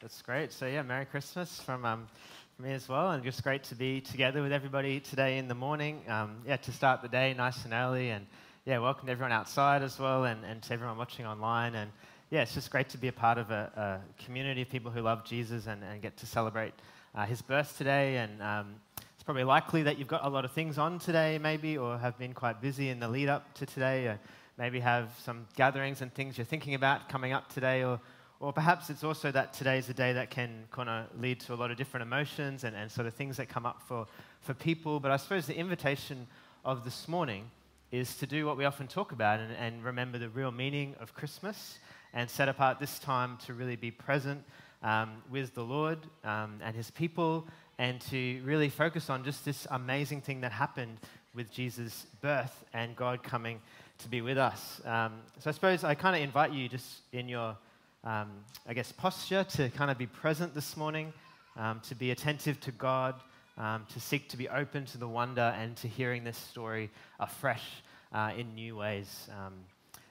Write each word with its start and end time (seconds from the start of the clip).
That's 0.00 0.22
great. 0.22 0.50
So, 0.50 0.64
yeah, 0.66 0.80
Merry 0.80 1.04
Christmas 1.04 1.60
from, 1.60 1.84
um, 1.84 2.06
from 2.56 2.64
me 2.64 2.72
as 2.72 2.88
well. 2.88 3.10
And 3.10 3.22
just 3.22 3.42
great 3.42 3.62
to 3.64 3.74
be 3.74 4.00
together 4.00 4.40
with 4.40 4.50
everybody 4.50 4.98
today 4.98 5.36
in 5.36 5.46
the 5.46 5.54
morning. 5.54 6.00
Um, 6.08 6.38
yeah, 6.46 6.56
to 6.56 6.72
start 6.72 7.02
the 7.02 7.08
day 7.08 7.34
nice 7.36 7.66
and 7.66 7.74
early. 7.74 8.08
And, 8.08 8.26
yeah, 8.64 8.78
welcome 8.78 9.04
to 9.04 9.12
everyone 9.12 9.32
outside 9.32 9.82
as 9.82 9.98
well 9.98 10.24
and, 10.24 10.42
and 10.42 10.62
to 10.62 10.72
everyone 10.72 10.96
watching 10.96 11.26
online. 11.26 11.74
And, 11.74 11.90
yeah, 12.30 12.40
it's 12.40 12.54
just 12.54 12.70
great 12.70 12.88
to 12.88 12.96
be 12.96 13.08
a 13.08 13.12
part 13.12 13.36
of 13.36 13.50
a, 13.50 14.00
a 14.08 14.24
community 14.24 14.62
of 14.62 14.70
people 14.70 14.90
who 14.90 15.02
love 15.02 15.22
Jesus 15.22 15.66
and, 15.66 15.84
and 15.84 16.00
get 16.00 16.16
to 16.16 16.24
celebrate 16.24 16.72
uh, 17.14 17.26
his 17.26 17.42
birth 17.42 17.76
today. 17.76 18.16
And 18.16 18.40
um, 18.40 18.76
it's 18.96 19.22
probably 19.22 19.44
likely 19.44 19.82
that 19.82 19.98
you've 19.98 20.08
got 20.08 20.24
a 20.24 20.30
lot 20.30 20.46
of 20.46 20.52
things 20.52 20.78
on 20.78 20.98
today, 20.98 21.36
maybe, 21.36 21.76
or 21.76 21.98
have 21.98 22.16
been 22.16 22.32
quite 22.32 22.62
busy 22.62 22.88
in 22.88 23.00
the 23.00 23.08
lead 23.08 23.28
up 23.28 23.52
to 23.56 23.66
today. 23.66 24.06
Or 24.06 24.18
maybe 24.56 24.80
have 24.80 25.10
some 25.22 25.46
gatherings 25.56 26.00
and 26.00 26.12
things 26.14 26.38
you're 26.38 26.44
thinking 26.46 26.74
about 26.74 27.10
coming 27.10 27.32
up 27.32 27.52
today, 27.52 27.84
or 27.84 28.00
or 28.40 28.54
perhaps 28.54 28.88
it's 28.88 29.04
also 29.04 29.30
that 29.30 29.52
today 29.52 29.76
is 29.76 29.90
a 29.90 29.94
day 29.94 30.14
that 30.14 30.30
can 30.30 30.64
kind 30.72 30.88
of 30.88 31.06
lead 31.20 31.38
to 31.40 31.52
a 31.52 31.56
lot 31.56 31.70
of 31.70 31.76
different 31.76 32.02
emotions 32.02 32.64
and, 32.64 32.74
and 32.74 32.90
sort 32.90 33.06
of 33.06 33.12
things 33.12 33.36
that 33.36 33.50
come 33.50 33.66
up 33.66 33.82
for, 33.86 34.06
for 34.40 34.54
people. 34.54 34.98
But 34.98 35.10
I 35.10 35.18
suppose 35.18 35.46
the 35.46 35.56
invitation 35.56 36.26
of 36.64 36.82
this 36.82 37.06
morning 37.06 37.50
is 37.92 38.16
to 38.16 38.26
do 38.26 38.46
what 38.46 38.56
we 38.56 38.64
often 38.64 38.88
talk 38.88 39.12
about 39.12 39.40
and, 39.40 39.52
and 39.52 39.84
remember 39.84 40.16
the 40.16 40.30
real 40.30 40.50
meaning 40.50 40.94
of 41.00 41.14
Christmas 41.14 41.78
and 42.14 42.30
set 42.30 42.48
apart 42.48 42.80
this 42.80 42.98
time 42.98 43.36
to 43.44 43.52
really 43.52 43.76
be 43.76 43.90
present 43.90 44.42
um, 44.82 45.22
with 45.30 45.54
the 45.54 45.62
Lord 45.62 45.98
um, 46.24 46.60
and 46.64 46.74
his 46.74 46.90
people 46.90 47.46
and 47.78 48.00
to 48.02 48.40
really 48.42 48.70
focus 48.70 49.10
on 49.10 49.22
just 49.22 49.44
this 49.44 49.66
amazing 49.70 50.22
thing 50.22 50.40
that 50.40 50.52
happened 50.52 50.96
with 51.34 51.52
Jesus' 51.52 52.06
birth 52.22 52.64
and 52.72 52.96
God 52.96 53.22
coming 53.22 53.60
to 53.98 54.08
be 54.08 54.22
with 54.22 54.38
us. 54.38 54.80
Um, 54.86 55.20
so 55.38 55.50
I 55.50 55.52
suppose 55.52 55.84
I 55.84 55.94
kind 55.94 56.16
of 56.16 56.22
invite 56.22 56.52
you 56.52 56.70
just 56.70 57.00
in 57.12 57.28
your 57.28 57.54
um, 58.04 58.30
I 58.66 58.74
guess, 58.74 58.92
posture 58.92 59.44
to 59.44 59.68
kind 59.70 59.90
of 59.90 59.98
be 59.98 60.06
present 60.06 60.54
this 60.54 60.76
morning, 60.76 61.12
um, 61.56 61.80
to 61.88 61.94
be 61.94 62.10
attentive 62.10 62.60
to 62.60 62.72
God, 62.72 63.14
um, 63.58 63.84
to 63.92 64.00
seek 64.00 64.28
to 64.30 64.36
be 64.36 64.48
open 64.48 64.86
to 64.86 64.98
the 64.98 65.08
wonder 65.08 65.54
and 65.58 65.76
to 65.78 65.88
hearing 65.88 66.24
this 66.24 66.36
story 66.36 66.90
afresh 67.18 67.82
uh, 68.12 68.32
in 68.36 68.54
new 68.54 68.76
ways. 68.76 69.28
Um, 69.38 69.54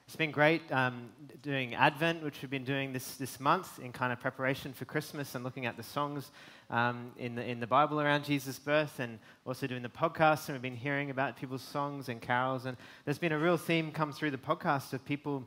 it's 0.06 0.16
been 0.16 0.32
great 0.32 0.62
um, 0.72 1.10
doing 1.40 1.74
Advent, 1.74 2.24
which 2.24 2.42
we've 2.42 2.50
been 2.50 2.64
doing 2.64 2.92
this, 2.92 3.14
this 3.14 3.38
month 3.38 3.78
in 3.78 3.92
kind 3.92 4.12
of 4.12 4.18
preparation 4.18 4.72
for 4.72 4.84
Christmas 4.84 5.36
and 5.36 5.44
looking 5.44 5.66
at 5.66 5.76
the 5.76 5.84
songs 5.84 6.32
um, 6.68 7.12
in, 7.16 7.36
the, 7.36 7.48
in 7.48 7.60
the 7.60 7.66
Bible 7.66 8.00
around 8.00 8.24
Jesus' 8.24 8.58
birth 8.58 8.98
and 8.98 9.20
also 9.46 9.68
doing 9.68 9.82
the 9.82 9.88
podcast. 9.88 10.48
And 10.48 10.56
we've 10.56 10.62
been 10.62 10.74
hearing 10.74 11.10
about 11.10 11.36
people's 11.36 11.62
songs 11.62 12.08
and 12.08 12.20
carols. 12.20 12.66
And 12.66 12.76
there's 13.04 13.18
been 13.18 13.30
a 13.30 13.38
real 13.38 13.56
theme 13.56 13.92
come 13.92 14.12
through 14.12 14.32
the 14.32 14.36
podcast 14.36 14.92
of 14.92 15.04
people 15.04 15.44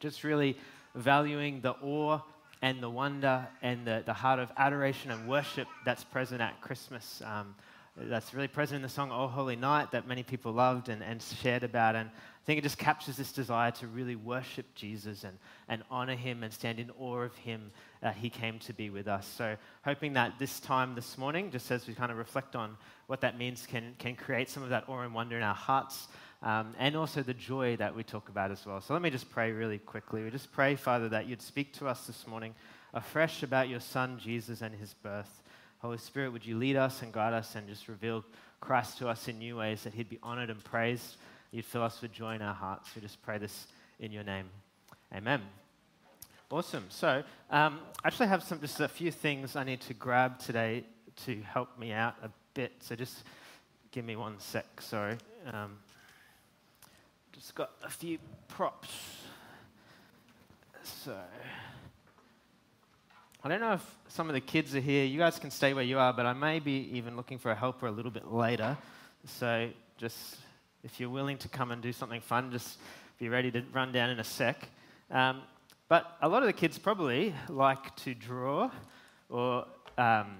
just 0.00 0.24
really 0.24 0.56
valuing 0.94 1.60
the 1.60 1.72
awe 1.82 2.20
and 2.60 2.82
the 2.82 2.90
wonder 2.90 3.46
and 3.60 3.86
the, 3.86 4.02
the 4.06 4.12
heart 4.12 4.38
of 4.38 4.50
adoration 4.56 5.10
and 5.10 5.28
worship 5.28 5.66
that's 5.84 6.04
present 6.04 6.40
at 6.40 6.60
Christmas. 6.60 7.22
Um, 7.24 7.54
that's 7.94 8.32
really 8.32 8.48
present 8.48 8.76
in 8.76 8.82
the 8.82 8.88
song 8.88 9.10
Oh 9.12 9.26
Holy 9.26 9.56
Night 9.56 9.90
that 9.90 10.08
many 10.08 10.22
people 10.22 10.52
loved 10.52 10.88
and, 10.88 11.02
and 11.02 11.20
shared 11.20 11.62
about. 11.62 11.94
And 11.94 12.08
I 12.08 12.44
think 12.46 12.58
it 12.58 12.62
just 12.62 12.78
captures 12.78 13.16
this 13.16 13.32
desire 13.32 13.70
to 13.72 13.86
really 13.86 14.16
worship 14.16 14.66
Jesus 14.74 15.24
and, 15.24 15.36
and 15.68 15.82
honor 15.90 16.14
him 16.14 16.42
and 16.42 16.52
stand 16.52 16.80
in 16.80 16.90
awe 16.98 17.20
of 17.20 17.36
him. 17.36 17.70
Uh, 18.02 18.10
he 18.10 18.30
came 18.30 18.58
to 18.60 18.72
be 18.72 18.88
with 18.88 19.08
us. 19.08 19.26
So, 19.26 19.56
hoping 19.84 20.14
that 20.14 20.38
this 20.38 20.58
time 20.58 20.94
this 20.94 21.18
morning, 21.18 21.50
just 21.50 21.70
as 21.70 21.86
we 21.86 21.92
kind 21.92 22.10
of 22.10 22.16
reflect 22.16 22.56
on 22.56 22.76
what 23.08 23.20
that 23.20 23.36
means, 23.36 23.66
can, 23.66 23.94
can 23.98 24.16
create 24.16 24.48
some 24.48 24.62
of 24.62 24.70
that 24.70 24.88
awe 24.88 25.02
and 25.02 25.14
wonder 25.14 25.36
in 25.36 25.42
our 25.42 25.54
hearts 25.54 26.08
um, 26.42 26.74
and 26.78 26.96
also 26.96 27.22
the 27.22 27.34
joy 27.34 27.76
that 27.76 27.94
we 27.94 28.02
talk 28.02 28.28
about 28.28 28.50
as 28.50 28.66
well. 28.66 28.80
So 28.80 28.92
let 28.92 29.02
me 29.02 29.10
just 29.10 29.30
pray 29.30 29.52
really 29.52 29.78
quickly. 29.78 30.24
We 30.24 30.30
just 30.30 30.52
pray, 30.52 30.74
Father, 30.74 31.08
that 31.10 31.26
you'd 31.26 31.42
speak 31.42 31.72
to 31.74 31.86
us 31.86 32.06
this 32.06 32.26
morning 32.26 32.54
afresh 32.92 33.42
about 33.42 33.68
your 33.68 33.80
Son, 33.80 34.18
Jesus, 34.18 34.60
and 34.60 34.74
his 34.74 34.94
birth. 34.94 35.42
Holy 35.78 35.98
Spirit, 35.98 36.32
would 36.32 36.44
you 36.44 36.58
lead 36.58 36.76
us 36.76 37.02
and 37.02 37.12
guide 37.12 37.32
us 37.32 37.54
and 37.54 37.68
just 37.68 37.88
reveal 37.88 38.24
Christ 38.60 38.98
to 38.98 39.08
us 39.08 39.28
in 39.28 39.38
new 39.38 39.56
ways 39.56 39.82
that 39.84 39.94
he'd 39.94 40.08
be 40.08 40.18
honored 40.22 40.50
and 40.50 40.62
praised? 40.62 41.16
You'd 41.52 41.64
fill 41.64 41.82
us 41.82 42.00
with 42.02 42.12
joy 42.12 42.34
in 42.34 42.42
our 42.42 42.54
hearts. 42.54 42.90
We 42.94 43.02
just 43.02 43.22
pray 43.22 43.38
this 43.38 43.66
in 44.00 44.12
your 44.12 44.24
name. 44.24 44.46
Amen. 45.14 45.42
Awesome. 46.50 46.84
So, 46.88 47.22
um, 47.50 47.80
I 48.04 48.08
actually 48.08 48.28
have 48.28 48.42
some, 48.42 48.60
just 48.60 48.80
a 48.80 48.88
few 48.88 49.10
things 49.10 49.56
I 49.56 49.64
need 49.64 49.80
to 49.82 49.94
grab 49.94 50.38
today 50.38 50.84
to 51.24 51.40
help 51.42 51.78
me 51.78 51.92
out 51.92 52.14
a 52.22 52.30
bit. 52.54 52.72
So, 52.80 52.94
just 52.94 53.22
give 53.90 54.04
me 54.04 54.16
one 54.16 54.38
sec. 54.38 54.80
Sorry. 54.80 55.16
Um, 55.52 55.78
just 57.42 57.56
got 57.56 57.72
a 57.82 57.90
few 57.90 58.18
props. 58.46 58.88
So, 60.84 61.18
I 63.42 63.48
don't 63.48 63.60
know 63.60 63.72
if 63.72 63.96
some 64.06 64.28
of 64.28 64.34
the 64.34 64.40
kids 64.40 64.76
are 64.76 64.80
here. 64.80 65.04
You 65.04 65.18
guys 65.18 65.40
can 65.40 65.50
stay 65.50 65.74
where 65.74 65.82
you 65.82 65.98
are, 65.98 66.12
but 66.12 66.24
I 66.24 66.34
may 66.34 66.60
be 66.60 66.88
even 66.92 67.16
looking 67.16 67.38
for 67.38 67.50
a 67.50 67.56
helper 67.56 67.88
a 67.88 67.90
little 67.90 68.12
bit 68.12 68.32
later. 68.32 68.78
So, 69.26 69.70
just 69.98 70.36
if 70.84 71.00
you're 71.00 71.10
willing 71.10 71.36
to 71.38 71.48
come 71.48 71.72
and 71.72 71.82
do 71.82 71.92
something 71.92 72.20
fun, 72.20 72.52
just 72.52 72.78
be 73.18 73.28
ready 73.28 73.50
to 73.50 73.64
run 73.72 73.90
down 73.90 74.10
in 74.10 74.20
a 74.20 74.24
sec. 74.24 74.68
Um, 75.10 75.42
but 75.88 76.16
a 76.22 76.28
lot 76.28 76.44
of 76.44 76.46
the 76.46 76.52
kids 76.52 76.78
probably 76.78 77.34
like 77.48 77.96
to 77.96 78.14
draw 78.14 78.70
or 79.28 79.66
um, 79.98 80.36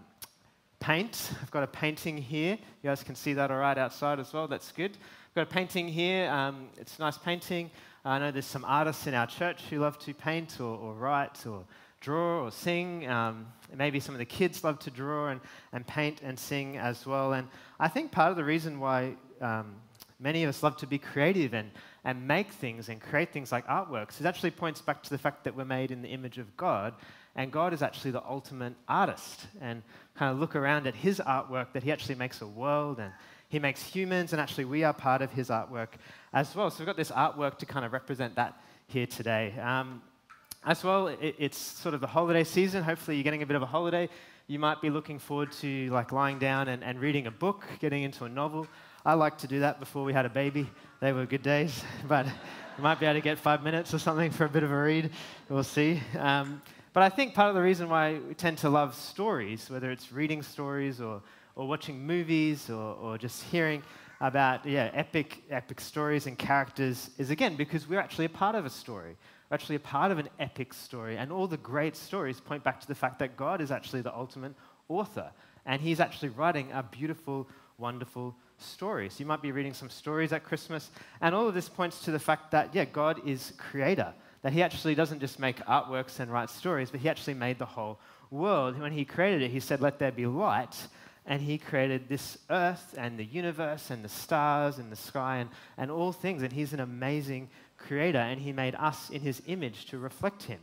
paint. 0.79 1.33
I've 1.43 1.51
got 1.51 1.65
a 1.65 1.69
painting 1.69 2.17
here. 2.17 2.53
You 2.83 2.91
guys 2.91 3.03
can 3.03 3.17
see 3.17 3.33
that 3.33 3.51
all 3.51 3.59
right 3.59 3.77
outside 3.77 4.21
as 4.21 4.33
well. 4.33 4.47
That's 4.47 4.71
good. 4.71 4.97
We've 5.35 5.47
got 5.47 5.51
a 5.51 5.55
painting 5.55 5.89
here. 5.89 6.29
Um, 6.29 6.69
it's 6.79 6.99
a 6.99 7.01
nice 7.01 7.17
painting. 7.17 7.71
I 8.05 8.19
know 8.19 8.31
there's 8.31 8.45
some 8.45 8.67
artists 8.67 9.07
in 9.07 9.15
our 9.15 9.27
church 9.27 9.63
who 9.71 9.79
love 9.79 9.99
to 10.01 10.13
paint 10.13 10.61
or, 10.61 10.77
or 10.77 10.93
write 10.93 11.47
or 11.47 11.65
draw 12.03 12.45
or 12.45 12.51
sing. 12.51 13.09
Um, 13.09 13.47
maybe 13.75 13.99
some 13.99 14.15
of 14.15 14.19
the 14.19 14.27
kids 14.27 14.63
love 14.63 14.79
to 14.81 14.91
draw 14.91 15.29
and, 15.29 15.41
and 15.73 15.87
paint 15.87 16.21
and 16.23 16.39
sing 16.39 16.77
as 16.77 17.07
well. 17.07 17.33
And 17.33 17.49
I 17.81 17.89
think 17.89 18.13
part 18.13 18.31
of 18.31 18.37
the 18.37 18.45
reason 18.45 18.79
why 18.79 19.15
um, 19.41 19.77
many 20.21 20.45
of 20.45 20.51
us 20.51 20.63
love 20.63 20.77
to 20.77 20.87
be 20.87 20.99
creative 20.99 21.55
and, 21.55 21.71
and 22.05 22.29
make 22.29 22.53
things 22.53 22.91
and 22.91 23.01
create 23.01 23.33
things 23.33 23.51
like 23.51 23.67
artworks 23.69 24.21
it 24.21 24.27
actually 24.27 24.51
points 24.51 24.83
back 24.83 25.03
to 25.05 25.09
the 25.09 25.17
fact 25.17 25.45
that 25.45 25.57
we're 25.57 25.65
made 25.65 25.91
in 25.91 26.03
the 26.03 26.09
image 26.11 26.37
of 26.37 26.55
God. 26.59 26.93
And 27.37 27.51
God 27.51 27.73
is 27.73 27.81
actually 27.81 28.11
the 28.11 28.23
ultimate 28.29 28.75
artist. 28.87 29.47
And 29.63 29.83
kind 30.15 30.31
of 30.31 30.39
look 30.39 30.57
around 30.57 30.87
at 30.87 30.95
his 30.95 31.21
artwork 31.21 31.73
that 31.73 31.83
he 31.83 31.91
actually 31.91 32.17
makes 32.17 32.43
a 32.43 32.47
world 32.47 32.99
and 32.99 33.13
he 33.53 33.59
makes 33.59 33.83
humans, 33.83 34.33
and 34.33 34.41
actually, 34.41 34.65
we 34.65 34.83
are 34.83 34.95
part 34.95 35.21
of 35.21 35.31
his 35.31 35.51
artwork 35.51 35.89
as 36.33 36.57
well. 36.57 36.71
So 36.71 36.79
we've 36.79 36.87
got 36.87 36.97
this 36.97 37.11
artwork 37.11 37.59
to 37.59 37.67
kind 37.67 37.85
of 37.85 37.93
represent 37.93 38.35
that 38.37 38.59
here 38.87 39.07
today. 39.07 39.53
Um, 39.61 40.01
as 40.65 40.83
well, 40.83 41.09
it, 41.09 41.35
it's 41.39 41.59
sort 41.59 41.95
of 41.95 42.01
the 42.01 42.07
holiday 42.07 42.45
season. 42.45 42.83
Hopefully, 42.83 43.19
you're 43.19 43.25
getting 43.25 43.43
a 43.43 43.47
bit 43.47 43.55
of 43.55 43.61
a 43.61 43.67
holiday. 43.67 44.09
You 44.47 44.59
might 44.59 44.81
be 44.81 44.89
looking 44.89 45.19
forward 45.19 45.53
to 45.61 45.91
like 45.91 46.13
lying 46.13 46.39
down 46.39 46.69
and, 46.69 46.83
and 46.83 46.99
reading 46.99 47.27
a 47.27 47.31
book, 47.31 47.67
getting 47.79 48.05
into 48.05 48.25
a 48.25 48.29
novel. 48.31 48.67
I 49.05 49.13
like 49.13 49.37
to 49.39 49.47
do 49.47 49.61
that 49.61 49.79
before 49.81 50.03
we 50.03 50.15
had 50.15 50.25
a 50.25 50.31
baby. 50.31 50.71
They 51.01 51.13
were 51.13 51.27
good 51.27 51.43
days, 51.43 51.85
but 52.09 52.25
you 52.25 52.83
might 52.83 53.01
be 53.01 53.05
able 53.05 53.19
to 53.19 53.21
get 53.21 53.39
five 53.39 53.63
minutes 53.63 53.93
or 53.93 53.99
something 53.99 54.31
for 54.31 54.47
a 54.47 54.49
bit 54.49 54.63
of 54.63 54.73
a 54.73 54.83
read. 54.83 55.11
We'll 55.51 55.63
see. 55.63 56.01
Um, 56.19 56.63
but 56.95 57.03
I 57.03 57.11
think 57.11 57.35
part 57.35 57.51
of 57.51 57.55
the 57.55 57.61
reason 57.61 57.91
why 57.91 58.19
we 58.27 58.33
tend 58.33 58.57
to 58.59 58.71
love 58.71 58.95
stories, 58.95 59.69
whether 59.69 59.91
it's 59.91 60.11
reading 60.11 60.41
stories 60.41 61.03
or 61.03 61.21
or 61.55 61.67
watching 61.67 62.07
movies 62.07 62.71
or, 62.71 62.95
or 62.95 63.19
just 63.19 63.43
hearing 63.45 63.83
about 64.21 64.65
yeah, 64.65 64.91
epic, 64.95 65.43
epic 65.51 65.81
stories 65.81 66.27
and 66.27 66.39
characters 66.39 67.11
is 67.19 67.31
again 67.31 67.57
because 67.57 67.89
we're 67.89 68.01
actually 68.01 68.25
a 68.25 68.31
part 68.31 68.55
of 68.55 68.65
a 68.65 68.71
story. 68.71 69.17
We're 69.51 69.57
actually 69.57 69.77
a 69.77 69.81
part 69.81 70.13
of 70.13 70.19
an 70.19 70.29
epic 70.39 70.73
story. 70.73 71.17
And 71.17 71.33
all 71.33 71.49
the 71.49 71.57
great 71.57 71.97
stories 71.97 72.41
point 72.41 72.63
back 72.63 72.81
to 72.81 72.89
the 72.89 72.95
fact 72.95 73.19
that 73.19 73.37
God 73.37 73.61
is 73.61 73.71
actually 73.71 74.01
the 74.01 74.15
ultimate 74.15 74.55
author. 74.89 75.31
And 75.67 75.83
He's 75.83 75.99
actually 75.99 76.31
writing 76.31 76.71
a 76.73 76.85
beautiful, 76.85 77.49
wonderful 77.79 78.37
story. 78.59 79.11
So 79.11 79.19
you 79.19 79.27
might 79.27 79.43
be 79.43 79.51
reading 79.51 79.75
some 79.75 79.91
stories 79.91 80.33
at 80.33 80.45
Christmas. 80.45 80.91
And 81.21 81.35
all 81.35 81.49
of 81.49 81.55
this 81.55 81.69
points 81.69 82.01
to 82.05 82.13
the 82.13 82.19
fact 82.19 82.53
that, 82.53 82.75
yeah, 82.75 82.85
God 82.85 83.21
is 83.27 83.53
creator. 83.59 84.15
That 84.43 84.53
He 84.53 84.63
actually 84.63 84.95
doesn't 84.95 85.21
just 85.21 85.41
make 85.41 85.57
artworks 85.67 86.21
and 86.21 86.33
write 86.33 86.49
stories, 86.49 86.91
but 86.93 87.01
He 87.01 87.09
actually 87.09 87.35
made 87.35 87.59
the 87.59 87.67
whole 87.67 87.99
world. 88.31 88.79
When 88.79 88.93
He 88.93 89.05
created 89.05 89.43
it, 89.43 89.51
He 89.51 89.61
said, 89.61 89.81
Let 89.81 89.99
there 89.99 90.13
be 90.13 90.27
light 90.27 90.87
and 91.27 91.41
he 91.41 91.59
created 91.59 92.09
this 92.09 92.39
earth 92.51 92.95
and 92.99 93.19
the 93.19 93.25
universe 93.25 93.91
and 93.91 94.05
the 94.05 94.09
stars 94.09 94.79
and 94.79 94.91
the 94.91 94.97
sky 94.97 95.39
and, 95.39 95.51
and 95.79 95.91
all 95.91 96.13
things. 96.13 96.43
And 96.43 96.53
he's 96.53 96.73
an 96.73 96.81
amazing 96.81 97.49
creator, 97.79 98.19
and 98.19 98.41
he 98.41 98.53
made 98.53 98.75
us 98.75 99.11
in 99.11 99.21
his 99.21 99.43
image 99.47 99.87
to 99.87 99.99
reflect 99.99 100.45
him. 100.45 100.61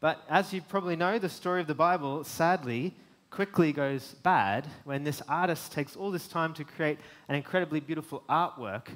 But 0.00 0.24
as 0.28 0.52
you 0.52 0.62
probably 0.62 0.96
know, 0.96 1.18
the 1.18 1.28
story 1.28 1.60
of 1.60 1.66
the 1.66 1.74
Bible, 1.74 2.24
sadly, 2.24 2.94
quickly 3.30 3.72
goes 3.72 4.14
bad 4.22 4.66
when 4.84 5.04
this 5.04 5.22
artist 5.28 5.72
takes 5.72 5.94
all 5.94 6.10
this 6.10 6.26
time 6.26 6.54
to 6.54 6.64
create 6.64 6.98
an 7.28 7.36
incredibly 7.36 7.80
beautiful 7.80 8.22
artwork, 8.28 8.88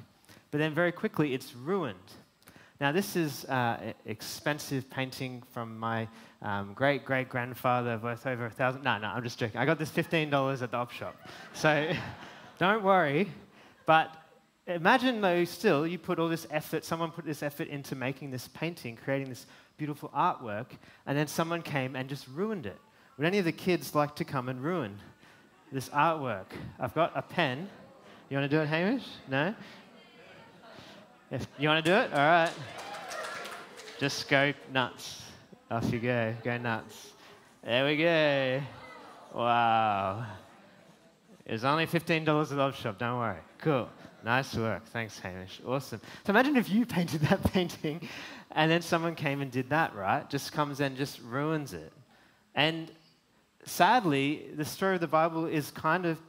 but 0.51 0.57
then 0.57 0.73
very 0.73 0.91
quickly 0.91 1.33
it's 1.33 1.55
ruined. 1.55 1.95
Now, 2.81 2.91
this 2.91 3.15
is 3.15 3.45
uh, 3.45 3.93
expensive 4.05 4.89
painting 4.89 5.43
from 5.53 5.79
my 5.79 6.09
um, 6.41 6.73
great 6.73 7.05
great 7.05 7.29
grandfather 7.29 7.97
worth 7.97 8.27
over 8.27 8.47
a 8.47 8.49
thousand. 8.49 8.83
No, 8.83 8.97
no, 8.97 9.07
I'm 9.07 9.23
just 9.23 9.39
joking. 9.39 9.57
I 9.57 9.65
got 9.65 9.79
this 9.79 9.89
$15 9.89 10.61
at 10.61 10.71
the 10.71 10.77
op 10.77 10.91
shop. 10.91 11.15
So 11.53 11.89
don't 12.59 12.83
worry. 12.83 13.31
But 13.85 14.13
imagine, 14.67 15.21
though, 15.21 15.45
still, 15.45 15.87
you 15.87 15.97
put 15.97 16.19
all 16.19 16.27
this 16.27 16.47
effort, 16.51 16.83
someone 16.83 17.11
put 17.11 17.25
this 17.25 17.43
effort 17.43 17.69
into 17.69 17.95
making 17.95 18.31
this 18.31 18.49
painting, 18.49 18.97
creating 19.01 19.29
this 19.29 19.45
beautiful 19.77 20.09
artwork, 20.09 20.67
and 21.05 21.17
then 21.17 21.27
someone 21.27 21.61
came 21.61 21.95
and 21.95 22.09
just 22.09 22.27
ruined 22.27 22.65
it. 22.65 22.77
Would 23.17 23.25
any 23.25 23.39
of 23.39 23.45
the 23.45 23.53
kids 23.53 23.95
like 23.95 24.17
to 24.17 24.25
come 24.25 24.49
and 24.49 24.61
ruin 24.61 24.99
this 25.71 25.87
artwork? 25.89 26.47
I've 26.77 26.93
got 26.93 27.13
a 27.15 27.21
pen. 27.21 27.69
You 28.29 28.37
want 28.37 28.51
to 28.51 28.57
do 28.57 28.61
it, 28.61 28.67
Hamish? 28.67 29.05
No? 29.29 29.55
If 31.31 31.47
you 31.57 31.67
want 31.69 31.83
to 31.83 31.91
do 31.91 31.97
it? 31.97 32.13
All 32.13 32.19
right. 32.19 32.51
Just 33.99 34.29
go 34.29 34.53
nuts. 34.71 35.23
Off 35.71 35.91
you 35.91 35.99
go. 35.99 36.35
Go 36.43 36.57
nuts. 36.57 37.13
There 37.63 37.83
we 37.85 37.97
go. 37.97 38.61
Wow. 39.33 40.25
It's 41.47 41.63
only 41.63 41.87
$15 41.87 42.27
at 42.27 42.51
Love 42.51 42.75
Shop, 42.75 42.99
don't 42.99 43.17
worry. 43.17 43.39
Cool. 43.57 43.89
Nice 44.23 44.53
work. 44.53 44.85
Thanks, 44.87 45.17
Hamish. 45.17 45.61
Awesome. 45.65 45.99
So 46.25 46.29
imagine 46.29 46.57
if 46.57 46.69
you 46.69 46.85
painted 46.85 47.21
that 47.21 47.43
painting 47.51 48.07
and 48.51 48.69
then 48.69 48.83
someone 48.83 49.15
came 49.15 49.41
and 49.41 49.51
did 49.51 49.69
that, 49.71 49.95
right? 49.95 50.29
Just 50.29 50.51
comes 50.51 50.79
and 50.79 50.95
just 50.95 51.19
ruins 51.21 51.73
it. 51.73 51.91
And 52.53 52.91
sadly, 53.63 54.45
the 54.55 54.65
story 54.65 54.95
of 54.95 55.01
the 55.01 55.07
Bible 55.07 55.47
is 55.47 55.71
kind 55.71 56.05
of 56.05 56.19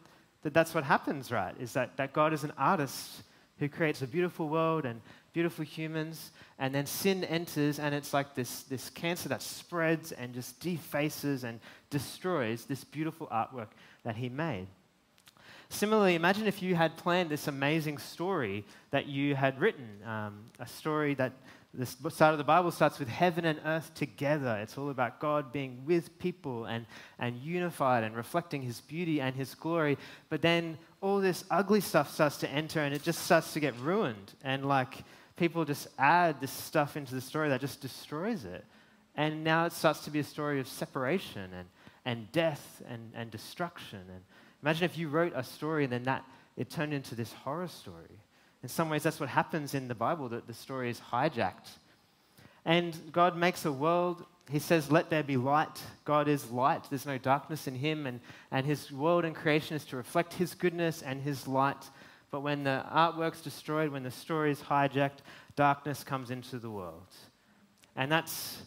that 0.42 0.54
that's 0.54 0.74
what 0.74 0.84
happens, 0.84 1.30
right? 1.30 1.54
Is 1.60 1.74
that, 1.74 1.98
that 1.98 2.14
God 2.14 2.32
is 2.32 2.44
an 2.44 2.52
artist 2.56 3.22
who 3.58 3.68
creates 3.68 4.02
a 4.02 4.06
beautiful 4.06 4.48
world 4.48 4.84
and 4.84 5.00
beautiful 5.32 5.64
humans, 5.64 6.32
and 6.58 6.74
then 6.74 6.86
sin 6.86 7.22
enters, 7.24 7.78
and 7.78 7.94
it's 7.94 8.14
like 8.14 8.34
this, 8.34 8.62
this 8.62 8.88
cancer 8.88 9.28
that 9.28 9.42
spreads 9.42 10.12
and 10.12 10.32
just 10.32 10.58
defaces 10.60 11.44
and 11.44 11.60
destroys 11.90 12.64
this 12.64 12.84
beautiful 12.84 13.26
artwork 13.26 13.68
that 14.02 14.16
He 14.16 14.28
made. 14.28 14.66
Similarly, 15.68 16.14
imagine 16.14 16.46
if 16.46 16.62
you 16.62 16.74
had 16.74 16.96
planned 16.96 17.28
this 17.28 17.48
amazing 17.48 17.98
story 17.98 18.64
that 18.92 19.06
you 19.06 19.34
had 19.34 19.60
written, 19.60 19.98
um, 20.06 20.44
a 20.58 20.66
story 20.66 21.14
that 21.14 21.32
the 21.74 21.84
start 21.84 22.32
of 22.32 22.38
the 22.38 22.44
Bible 22.44 22.70
starts 22.70 22.98
with 22.98 23.08
heaven 23.08 23.44
and 23.44 23.60
earth 23.64 23.92
together. 23.94 24.58
It's 24.62 24.78
all 24.78 24.88
about 24.88 25.20
God 25.20 25.52
being 25.52 25.82
with 25.84 26.18
people 26.18 26.64
and, 26.64 26.86
and 27.18 27.36
unified 27.36 28.02
and 28.04 28.16
reflecting 28.16 28.62
his 28.62 28.80
beauty 28.80 29.20
and 29.20 29.36
his 29.36 29.54
glory. 29.54 29.98
But 30.30 30.40
then 30.40 30.78
all 31.00 31.20
this 31.20 31.44
ugly 31.50 31.80
stuff 31.80 32.12
starts 32.12 32.38
to 32.38 32.50
enter 32.50 32.80
and 32.80 32.94
it 32.94 33.02
just 33.02 33.24
starts 33.24 33.52
to 33.52 33.60
get 33.60 33.78
ruined. 33.80 34.32
And 34.42 34.66
like 34.66 34.94
people 35.36 35.64
just 35.64 35.88
add 35.98 36.40
this 36.40 36.50
stuff 36.50 36.96
into 36.96 37.14
the 37.14 37.20
story 37.20 37.48
that 37.50 37.60
just 37.60 37.80
destroys 37.80 38.44
it. 38.44 38.64
And 39.14 39.44
now 39.44 39.66
it 39.66 39.72
starts 39.72 40.00
to 40.04 40.10
be 40.10 40.18
a 40.18 40.24
story 40.24 40.60
of 40.60 40.68
separation 40.68 41.50
and, 41.54 41.68
and 42.04 42.30
death 42.32 42.82
and, 42.88 43.12
and 43.14 43.30
destruction. 43.30 44.00
And 44.08 44.22
imagine 44.62 44.84
if 44.84 44.98
you 44.98 45.08
wrote 45.08 45.32
a 45.34 45.42
story 45.42 45.84
and 45.84 45.92
then 45.92 46.04
that 46.04 46.24
it 46.56 46.70
turned 46.70 46.92
into 46.92 47.14
this 47.14 47.32
horror 47.32 47.68
story. 47.68 48.20
In 48.62 48.68
some 48.68 48.88
ways, 48.88 49.02
that's 49.02 49.20
what 49.20 49.28
happens 49.28 49.74
in 49.74 49.88
the 49.88 49.94
Bible, 49.94 50.28
that 50.30 50.46
the 50.46 50.54
story 50.54 50.90
is 50.90 51.00
hijacked. 51.12 51.70
And 52.64 52.98
God 53.12 53.36
makes 53.36 53.64
a 53.64 53.72
world. 53.72 54.24
He 54.50 54.58
says, 54.58 54.90
Let 54.90 55.10
there 55.10 55.22
be 55.22 55.36
light. 55.36 55.80
God 56.04 56.28
is 56.28 56.50
light. 56.50 56.84
There's 56.88 57.06
no 57.06 57.18
darkness 57.18 57.66
in 57.66 57.74
him. 57.74 58.06
And, 58.06 58.20
and 58.50 58.64
his 58.64 58.92
world 58.92 59.24
and 59.24 59.34
creation 59.34 59.76
is 59.76 59.84
to 59.86 59.96
reflect 59.96 60.34
his 60.34 60.54
goodness 60.54 61.02
and 61.02 61.20
his 61.20 61.48
light. 61.48 61.90
But 62.30 62.40
when 62.40 62.64
the 62.64 62.84
artwork's 62.92 63.40
destroyed, 63.40 63.90
when 63.90 64.02
the 64.02 64.10
story 64.10 64.52
is 64.52 64.60
hijacked, 64.60 65.18
darkness 65.56 66.04
comes 66.04 66.30
into 66.30 66.58
the 66.58 66.70
world. 66.70 67.14
And 67.96 68.10
that's 68.10 68.62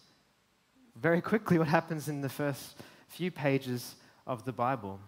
very 0.95 1.21
quickly 1.21 1.57
what 1.57 1.67
happens 1.67 2.09
in 2.09 2.21
the 2.21 2.29
first 2.29 2.77
few 3.07 3.31
pages 3.31 3.95
of 4.27 4.43
the 4.43 4.51
Bible. 4.51 4.99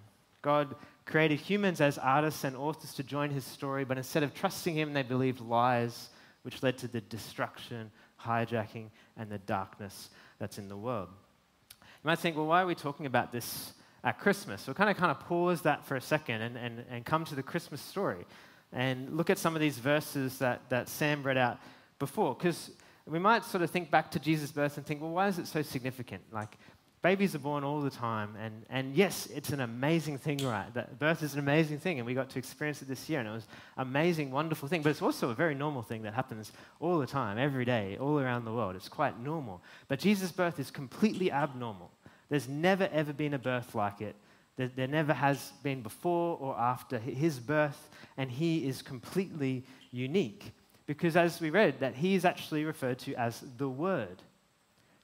God 0.42 0.76
created 1.06 1.40
humans 1.40 1.82
as 1.82 1.98
artists 1.98 2.44
and 2.44 2.56
authors 2.56 2.94
to 2.94 3.04
join 3.04 3.30
his 3.30 3.46
story, 3.46 3.84
but 3.84 3.98
instead 3.98 4.24
of 4.24 4.34
trusting 4.34 4.76
him, 4.76 4.94
they 4.94 5.04
believed 5.04 5.42
lies, 5.42 6.10
which 6.44 6.64
led 6.64 6.78
to 6.80 6.88
the 6.88 7.02
destruction, 7.02 7.92
hijacking, 8.20 8.90
and 9.18 9.30
the 9.30 9.38
darkness 9.40 10.10
that's 10.42 10.58
in 10.58 10.68
the 10.68 10.76
world. 10.76 11.08
You 11.80 12.08
might 12.08 12.18
think, 12.18 12.36
well, 12.36 12.48
why 12.48 12.64
are 12.64 12.66
we 12.66 12.74
talking 12.74 13.06
about 13.06 13.32
this 13.32 13.74
at 14.04 14.20
Christmas? 14.20 14.66
We'll 14.66 14.74
kind 14.74 14.90
of 14.90 14.98
kind 14.98 15.12
of 15.12 15.20
pause 15.20 15.62
that 15.62 15.86
for 15.86 15.96
a 15.96 16.02
second 16.02 16.42
and, 16.42 16.58
and, 16.58 16.84
and 16.90 17.06
come 17.06 17.26
to 17.26 17.36
the 17.36 17.44
Christmas 17.44 17.80
story 17.80 18.26
and 18.74 19.16
look 19.16 19.30
at 19.30 19.38
some 19.38 19.54
of 19.56 19.62
these 19.62 19.78
verses 19.78 20.40
that, 20.40 20.68
that 20.70 20.90
Sam 20.90 21.22
read 21.22 21.38
out 21.38 21.60
before. 22.00 22.34
Because 22.34 22.72
we 23.06 23.20
might 23.20 23.46
sort 23.46 23.62
of 23.62 23.70
think 23.70 23.92
back 23.92 24.10
to 24.12 24.20
Jesus' 24.20 24.52
birth 24.52 24.78
and 24.78 24.86
think, 24.86 25.00
well, 25.00 25.12
why 25.12 25.28
is 25.28 25.38
it 25.38 25.46
so 25.46 25.62
significant? 25.62 26.24
Like, 26.32 26.58
Babies 27.02 27.34
are 27.34 27.40
born 27.40 27.64
all 27.64 27.82
the 27.82 27.90
time, 27.90 28.36
and, 28.40 28.64
and 28.70 28.94
yes, 28.94 29.28
it's 29.34 29.50
an 29.50 29.62
amazing 29.62 30.20
thing, 30.20 30.38
right? 30.46 30.72
That 30.76 31.00
birth 31.00 31.24
is 31.24 31.34
an 31.34 31.40
amazing 31.40 31.80
thing, 31.80 31.98
and 31.98 32.06
we 32.06 32.14
got 32.14 32.30
to 32.30 32.38
experience 32.38 32.84
it 32.84 32.88
this 32.88 33.10
year, 33.10 33.20
and 33.20 33.28
it 33.28 33.32
was 33.32 33.48
amazing, 33.78 34.30
wonderful 34.30 34.68
thing. 34.68 34.84
But 34.84 34.92
it's 34.92 35.02
also 35.02 35.32
a 35.32 35.34
very 35.34 35.56
normal 35.56 35.82
thing 35.82 36.04
that 36.04 36.14
happens 36.14 36.52
all 36.80 37.00
the 37.00 37.08
time, 37.08 37.40
every 37.40 37.66
day, 37.66 37.98
all 38.00 38.20
around 38.20 38.46
the 38.46 38.54
world. 38.54 38.76
It's 38.76 38.88
quite 38.88 39.20
normal. 39.20 39.64
But 39.88 39.98
Jesus' 39.98 40.32
birth 40.32 40.60
is 40.60 40.70
completely 40.70 41.32
abnormal. 41.32 41.90
There's 42.30 42.48
never, 42.48 42.88
ever 42.94 43.14
been 43.14 43.34
a 43.34 43.40
birth 43.40 43.74
like 43.74 44.02
it. 44.02 44.16
There, 44.58 44.70
there 44.76 44.88
never 44.88 45.14
has 45.14 45.54
been 45.64 45.82
before 45.82 46.38
or 46.40 46.56
after 46.56 47.00
his 47.00 47.40
birth, 47.40 47.90
and 48.16 48.30
he 48.30 48.68
is 48.68 48.84
completely 48.84 49.66
unique. 49.90 50.52
Because 50.86 51.16
as 51.16 51.42
we 51.42 51.50
read, 51.50 51.80
that 51.80 51.96
he 51.96 52.14
is 52.14 52.26
actually 52.26 52.64
referred 52.64 53.00
to 53.00 53.16
as 53.16 53.44
the 53.58 53.70
Word. 53.70 54.22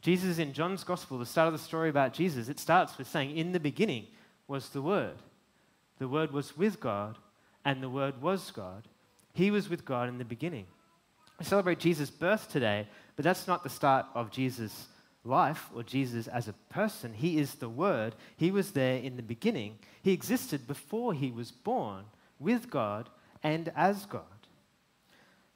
Jesus 0.02 0.38
in 0.38 0.54
John's 0.54 0.84
Gospel, 0.84 1.18
the 1.18 1.26
start 1.26 1.48
of 1.48 1.54
the 1.54 1.60
story 1.60 1.90
about 1.90 2.14
Jesus, 2.14 2.50
it 2.50 2.60
starts 2.60 2.98
with 2.98 3.08
saying, 3.08 3.36
In 3.36 3.52
the 3.52 3.60
beginning 3.60 4.08
was 4.48 4.70
the 4.70 4.82
Word. 4.82 5.18
The 6.00 6.08
Word 6.08 6.32
was 6.32 6.56
with 6.56 6.80
God, 6.80 7.18
and 7.66 7.82
the 7.82 7.90
Word 7.90 8.22
was 8.22 8.52
God. 8.52 8.88
He 9.34 9.52
was 9.52 9.70
with 9.70 9.86
God 9.86 10.10
in 10.10 10.18
the 10.18 10.26
beginning. 10.26 10.66
We 11.40 11.46
celebrate 11.46 11.80
Jesus' 11.80 12.10
birth 12.10 12.52
today, 12.52 12.88
but 13.16 13.24
that's 13.24 13.48
not 13.48 13.64
the 13.64 13.70
start 13.70 14.06
of 14.16 14.32
Jesus' 14.32 14.88
life 15.24 15.70
or 15.76 15.84
Jesus 15.84 16.28
as 16.28 16.48
a 16.48 16.54
person. 16.70 17.14
He 17.14 17.38
is 17.38 17.56
the 17.56 17.70
Word. 17.70 18.16
He 18.38 18.52
was 18.52 18.72
there 18.72 18.98
in 18.98 19.16
the 19.16 19.24
beginning. 19.24 19.78
He 20.02 20.14
existed 20.14 20.68
before 20.68 21.14
he 21.14 21.32
was 21.32 21.52
born 21.52 22.06
with 22.40 22.70
God 22.70 23.10
and 23.44 23.72
as 23.76 24.06
God. 24.06 24.24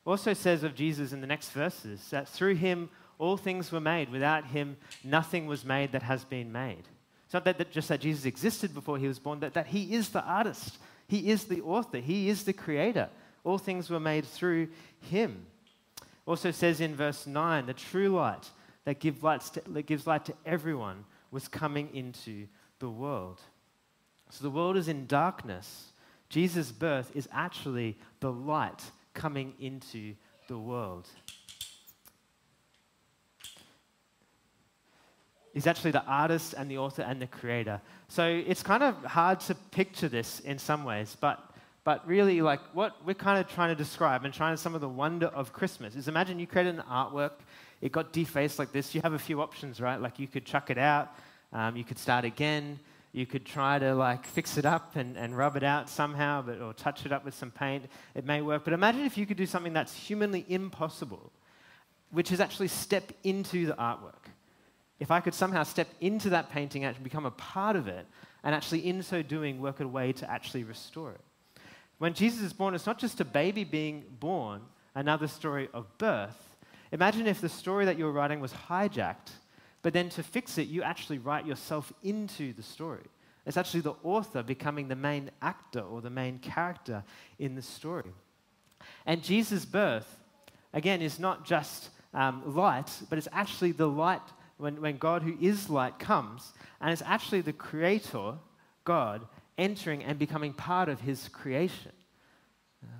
Also 0.05 0.33
says 0.33 0.63
of 0.63 0.75
Jesus 0.75 1.13
in 1.13 1.21
the 1.21 1.27
next 1.27 1.51
verses 1.51 2.09
that 2.09 2.27
through 2.27 2.55
him 2.55 2.89
all 3.21 3.37
things 3.37 3.71
were 3.71 3.79
made. 3.79 4.09
Without 4.09 4.47
him, 4.47 4.75
nothing 5.03 5.45
was 5.45 5.63
made 5.63 5.91
that 5.91 6.01
has 6.01 6.25
been 6.25 6.51
made. 6.51 6.83
It's 7.25 7.33
not 7.35 7.45
that, 7.45 7.59
that 7.59 7.71
just 7.71 7.87
that 7.89 8.01
Jesus 8.01 8.25
existed 8.25 8.73
before 8.73 8.97
he 8.97 9.07
was 9.07 9.19
born, 9.19 9.39
that, 9.41 9.53
that 9.53 9.67
he 9.67 9.93
is 9.93 10.09
the 10.09 10.23
artist, 10.23 10.79
he 11.07 11.29
is 11.29 11.43
the 11.45 11.61
author, 11.61 11.99
he 11.99 12.29
is 12.29 12.43
the 12.43 12.51
creator. 12.51 13.09
All 13.43 13.59
things 13.59 13.91
were 13.91 13.99
made 13.99 14.25
through 14.25 14.69
him. 15.01 15.45
Also 16.25 16.49
says 16.49 16.81
in 16.81 16.95
verse 16.95 17.27
9, 17.27 17.67
the 17.67 17.73
true 17.73 18.09
light 18.09 18.49
that, 18.85 18.99
give 18.99 19.23
light 19.23 19.41
to, 19.41 19.61
that 19.67 19.85
gives 19.85 20.07
light 20.07 20.25
to 20.25 20.33
everyone 20.43 21.05
was 21.29 21.47
coming 21.47 21.89
into 21.93 22.47
the 22.79 22.89
world. 22.89 23.39
So 24.31 24.43
the 24.43 24.49
world 24.49 24.77
is 24.77 24.87
in 24.87 25.05
darkness. 25.05 25.91
Jesus' 26.27 26.71
birth 26.71 27.11
is 27.13 27.29
actually 27.31 27.99
the 28.19 28.31
light 28.31 28.81
coming 29.13 29.53
into 29.59 30.15
the 30.47 30.57
world. 30.57 31.07
He's 35.53 35.67
actually 35.67 35.91
the 35.91 36.05
artist 36.05 36.53
and 36.57 36.71
the 36.71 36.77
author 36.77 37.01
and 37.01 37.21
the 37.21 37.27
creator. 37.27 37.81
So 38.07 38.25
it's 38.25 38.63
kind 38.63 38.83
of 38.83 38.95
hard 39.03 39.41
to 39.41 39.55
picture 39.55 40.07
this 40.07 40.39
in 40.41 40.57
some 40.57 40.85
ways, 40.85 41.17
but, 41.19 41.51
but 41.83 42.07
really, 42.07 42.41
like 42.41 42.61
what 42.73 42.95
we're 43.05 43.13
kind 43.13 43.39
of 43.39 43.51
trying 43.51 43.69
to 43.69 43.75
describe 43.75 44.23
and 44.23 44.33
trying 44.33 44.53
to 44.53 44.57
some 44.57 44.75
of 44.75 44.81
the 44.81 44.89
wonder 44.89 45.27
of 45.27 45.51
Christmas 45.51 45.95
is 45.95 46.07
imagine 46.07 46.39
you 46.39 46.47
created 46.47 46.75
an 46.75 46.83
artwork, 46.89 47.31
it 47.81 47.91
got 47.91 48.13
defaced 48.13 48.59
like 48.59 48.71
this. 48.71 48.95
You 48.95 49.01
have 49.01 49.13
a 49.13 49.19
few 49.19 49.41
options, 49.41 49.81
right? 49.81 49.99
Like 49.99 50.19
you 50.19 50.27
could 50.27 50.45
chuck 50.45 50.69
it 50.69 50.77
out, 50.77 51.15
um, 51.51 51.75
you 51.75 51.83
could 51.83 51.99
start 51.99 52.23
again, 52.23 52.79
you 53.11 53.25
could 53.25 53.45
try 53.45 53.77
to 53.77 53.93
like 53.93 54.25
fix 54.25 54.57
it 54.57 54.65
up 54.65 54.95
and, 54.95 55.17
and 55.17 55.37
rub 55.37 55.57
it 55.57 55.63
out 55.63 55.89
somehow, 55.89 56.41
but, 56.41 56.61
or 56.61 56.73
touch 56.73 57.05
it 57.05 57.11
up 57.11 57.25
with 57.25 57.33
some 57.33 57.51
paint. 57.51 57.87
It 58.15 58.25
may 58.25 58.41
work. 58.41 58.63
But 58.63 58.71
imagine 58.71 59.01
if 59.01 59.17
you 59.17 59.25
could 59.25 59.37
do 59.37 59.45
something 59.45 59.73
that's 59.73 59.93
humanly 59.93 60.45
impossible, 60.47 61.29
which 62.11 62.31
is 62.31 62.39
actually 62.39 62.69
step 62.69 63.11
into 63.25 63.65
the 63.65 63.73
artwork 63.73 64.31
if 65.01 65.09
I 65.09 65.19
could 65.19 65.33
somehow 65.33 65.63
step 65.63 65.87
into 65.99 66.29
that 66.29 66.51
painting 66.51 66.85
and 66.85 67.03
become 67.03 67.25
a 67.25 67.31
part 67.31 67.75
of 67.75 67.87
it, 67.87 68.05
and 68.43 68.53
actually 68.53 68.87
in 68.87 69.01
so 69.01 69.23
doing 69.23 69.59
work 69.59 69.79
a 69.79 69.87
way 69.87 70.13
to 70.13 70.29
actually 70.29 70.63
restore 70.63 71.09
it. 71.11 71.21
When 71.97 72.13
Jesus 72.13 72.41
is 72.41 72.53
born, 72.53 72.75
it's 72.75 72.85
not 72.85 72.99
just 72.99 73.19
a 73.19 73.25
baby 73.25 73.63
being 73.63 74.03
born, 74.19 74.61
another 74.93 75.27
story 75.27 75.69
of 75.73 75.87
birth. 75.97 76.55
Imagine 76.91 77.25
if 77.25 77.41
the 77.41 77.49
story 77.49 77.85
that 77.85 77.97
you're 77.97 78.11
writing 78.11 78.39
was 78.39 78.53
hijacked, 78.53 79.31
but 79.81 79.91
then 79.91 80.07
to 80.09 80.21
fix 80.21 80.59
it, 80.59 80.67
you 80.67 80.83
actually 80.83 81.17
write 81.17 81.47
yourself 81.47 81.91
into 82.03 82.53
the 82.53 82.63
story. 82.63 83.05
It's 83.47 83.57
actually 83.57 83.81
the 83.81 83.95
author 84.03 84.43
becoming 84.43 84.87
the 84.87 84.95
main 84.95 85.31
actor 85.41 85.81
or 85.81 86.01
the 86.01 86.11
main 86.11 86.37
character 86.37 87.03
in 87.39 87.55
the 87.55 87.63
story. 87.63 88.13
And 89.07 89.23
Jesus' 89.23 89.65
birth, 89.65 90.19
again, 90.73 91.01
is 91.01 91.17
not 91.17 91.43
just 91.43 91.89
um, 92.13 92.43
light, 92.55 92.91
but 93.09 93.17
it's 93.17 93.27
actually 93.31 93.71
the 93.71 93.87
light 93.87 94.21
when, 94.61 94.79
when 94.81 94.97
God, 94.97 95.23
who 95.23 95.35
is 95.41 95.69
light, 95.69 95.99
comes, 95.99 96.53
and 96.79 96.91
it's 96.91 97.01
actually 97.05 97.41
the 97.41 97.53
Creator, 97.53 98.33
God, 98.85 99.27
entering 99.57 100.03
and 100.03 100.17
becoming 100.17 100.53
part 100.53 100.89
of 100.89 101.01
His 101.01 101.27
creation. 101.29 101.91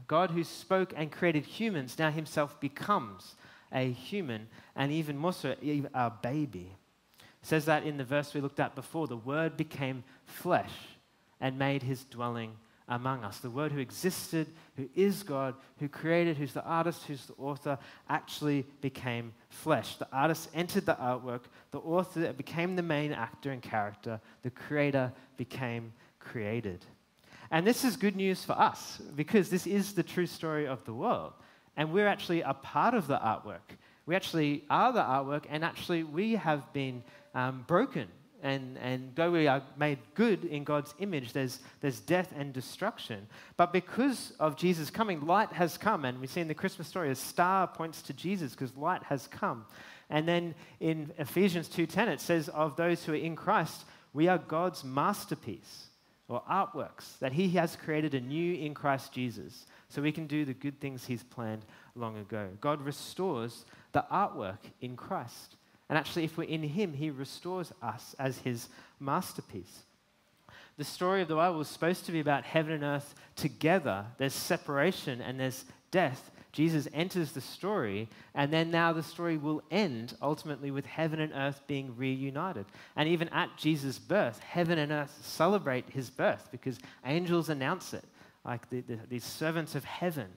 God, 0.08 0.32
who 0.32 0.44
spoke 0.44 0.94
and 0.96 1.12
created 1.12 1.46
humans, 1.46 1.98
now 1.98 2.12
Himself 2.12 2.60
becomes 2.60 3.36
a 3.72 3.92
human, 3.92 4.48
and 4.76 4.92
even 4.92 5.18
more 5.18 5.34
so, 5.34 5.56
a 5.94 6.12
baby. 6.22 6.76
It 7.20 7.48
says 7.48 7.66
that 7.66 7.86
in 7.86 7.98
the 7.98 8.04
verse 8.04 8.34
we 8.34 8.42
looked 8.42 8.60
at 8.60 8.76
before 8.76 9.08
the 9.08 9.18
Word 9.18 9.56
became 9.56 10.04
flesh 10.26 10.74
and 11.42 11.58
made 11.58 11.84
his 11.84 12.06
dwelling 12.06 12.54
among 12.92 13.24
us. 13.24 13.40
The 13.40 13.50
Word 13.50 13.72
who 13.72 13.80
existed, 13.80 14.48
who 14.76 14.90
is 14.94 15.24
God, 15.24 15.56
who 15.80 15.88
created, 15.88 16.38
who's 16.38 16.54
the 16.54 16.64
artist, 16.64 17.06
who's 17.06 17.26
the 17.26 17.34
author, 17.34 17.80
actually 18.10 18.66
became 18.82 19.34
flesh. 19.50 19.96
The 19.96 20.08
artist 20.12 20.50
entered 20.54 20.86
the 20.86 20.96
artwork, 20.96 21.44
the 21.72 21.80
author 21.80 22.34
became 22.34 22.76
the 22.76 22.84
main 22.84 23.14
actor 23.14 23.52
and 23.52 23.62
character, 23.62 24.20
the 24.44 24.50
creator 24.50 25.14
became 25.38 25.94
created. 26.20 26.86
And 27.50 27.66
this 27.66 27.86
is 27.86 27.96
good 27.96 28.18
news 28.18 28.44
for 28.44 28.54
us 28.54 29.02
because 29.16 29.50
this 29.50 29.66
is 29.66 29.94
the 29.94 30.04
true 30.04 30.28
story 30.28 30.68
of 30.68 30.84
the 30.84 30.94
world. 30.94 31.34
And 31.78 31.94
we're 31.94 32.08
actually 32.08 32.42
a 32.42 32.54
part 32.54 32.94
of 32.94 33.08
the 33.08 33.18
artwork. 33.18 33.78
We 34.06 34.16
actually 34.16 34.66
are 34.70 34.92
the 34.92 35.02
artwork, 35.02 35.46
and 35.50 35.64
actually, 35.64 36.04
we 36.04 36.34
have 36.34 36.74
been 36.74 37.04
um, 37.34 37.64
broken 37.68 38.08
and, 38.42 38.78
and 38.80 39.12
though 39.16 39.32
we 39.32 39.48
are 39.48 39.62
made 39.78 40.00
good 40.16 40.46
in 40.46 40.64
God's 40.64 40.94
image, 41.00 41.34
there's, 41.34 41.60
there's 41.80 42.00
death 42.00 42.34
and 42.36 42.52
destruction. 42.54 43.28
But 43.56 43.72
because 43.72 44.34
of 44.40 44.56
Jesus 44.56 44.90
coming, 44.90 45.26
light 45.26 45.52
has 45.54 45.78
come. 45.78 46.06
And 46.06 46.20
we 46.20 46.28
see 46.28 46.42
in 46.42 46.48
the 46.48 46.54
Christmas 46.54 46.88
story, 46.88 47.12
a 47.12 47.16
star 47.16 47.68
points 47.68 48.02
to 48.04 48.14
Jesus 48.14 48.52
because 48.52 48.76
light 48.76 49.04
has 49.04 49.28
come. 49.28 49.66
And 50.10 50.28
then 50.28 50.56
in 50.80 51.12
Ephesians 51.18 51.70
2.10, 51.70 52.08
it 52.08 52.22
says, 52.22 52.50
of 52.50 52.76
those 52.76 53.04
who 53.04 53.14
are 53.14 53.16
in 53.16 53.36
Christ, 53.36 53.86
we 54.14 54.28
are 54.28 54.38
God's 54.38 54.84
masterpiece 54.84 55.88
or 56.28 56.42
artworks, 56.50 57.20
that 57.20 57.34
he 57.34 57.50
has 57.50 57.76
created 57.76 58.14
anew 58.14 58.56
in 58.56 58.74
Christ 58.74 59.12
Jesus 59.12 59.66
so 59.90 60.02
we 60.02 60.12
can 60.12 60.28
do 60.28 60.46
the 60.46 60.54
good 60.54 60.80
things 60.80 61.06
he's 61.06 61.24
planned 61.24 61.66
long 61.96 62.18
ago. 62.18 62.50
God 62.60 62.82
restores 62.82 63.66
the 63.92 64.06
artwork 64.12 64.60
in 64.80 64.96
Christ. 64.96 65.58
And 65.92 65.98
actually, 65.98 66.24
if 66.24 66.38
we're 66.38 66.46
in 66.46 66.64
Him, 66.64 66.94
He 66.94 67.10
restores 67.10 67.74
us 67.82 68.16
as 68.18 68.38
His 68.38 68.70
masterpiece. 69.02 69.84
The 70.78 70.86
story 70.86 71.22
of 71.22 71.28
the 71.28 71.36
Bible 71.36 71.60
is 71.60 71.68
supposed 71.68 72.06
to 72.06 72.14
be 72.14 72.22
about 72.22 72.46
heaven 72.46 72.72
and 72.72 72.84
earth 72.86 73.14
together. 73.36 74.06
There's 74.18 74.34
separation 74.34 75.20
and 75.20 75.38
there's 75.38 75.66
death. 75.92 76.32
Jesus 76.54 76.88
enters 76.94 77.34
the 77.34 77.42
story, 77.42 78.08
and 78.34 78.54
then 78.54 78.72
now 78.72 78.94
the 78.94 79.04
story 79.04 79.36
will 79.36 79.62
end 79.70 80.16
ultimately 80.22 80.72
with 80.72 80.86
heaven 80.86 81.20
and 81.20 81.34
earth 81.36 81.62
being 81.68 81.94
reunited. 81.98 82.68
And 82.96 83.10
even 83.10 83.28
at 83.28 83.58
Jesus' 83.58 84.00
birth, 84.00 84.40
heaven 84.40 84.78
and 84.78 84.94
earth 84.94 85.20
celebrate 85.22 85.90
his 85.90 86.10
birth 86.10 86.48
because 86.54 86.80
angels 87.06 87.50
announce 87.50 87.94
it, 87.94 88.06
like 88.46 88.70
the, 88.70 88.80
the, 88.80 88.98
these 89.10 89.26
servants 89.26 89.76
of 89.76 89.84
heaven. 89.84 90.28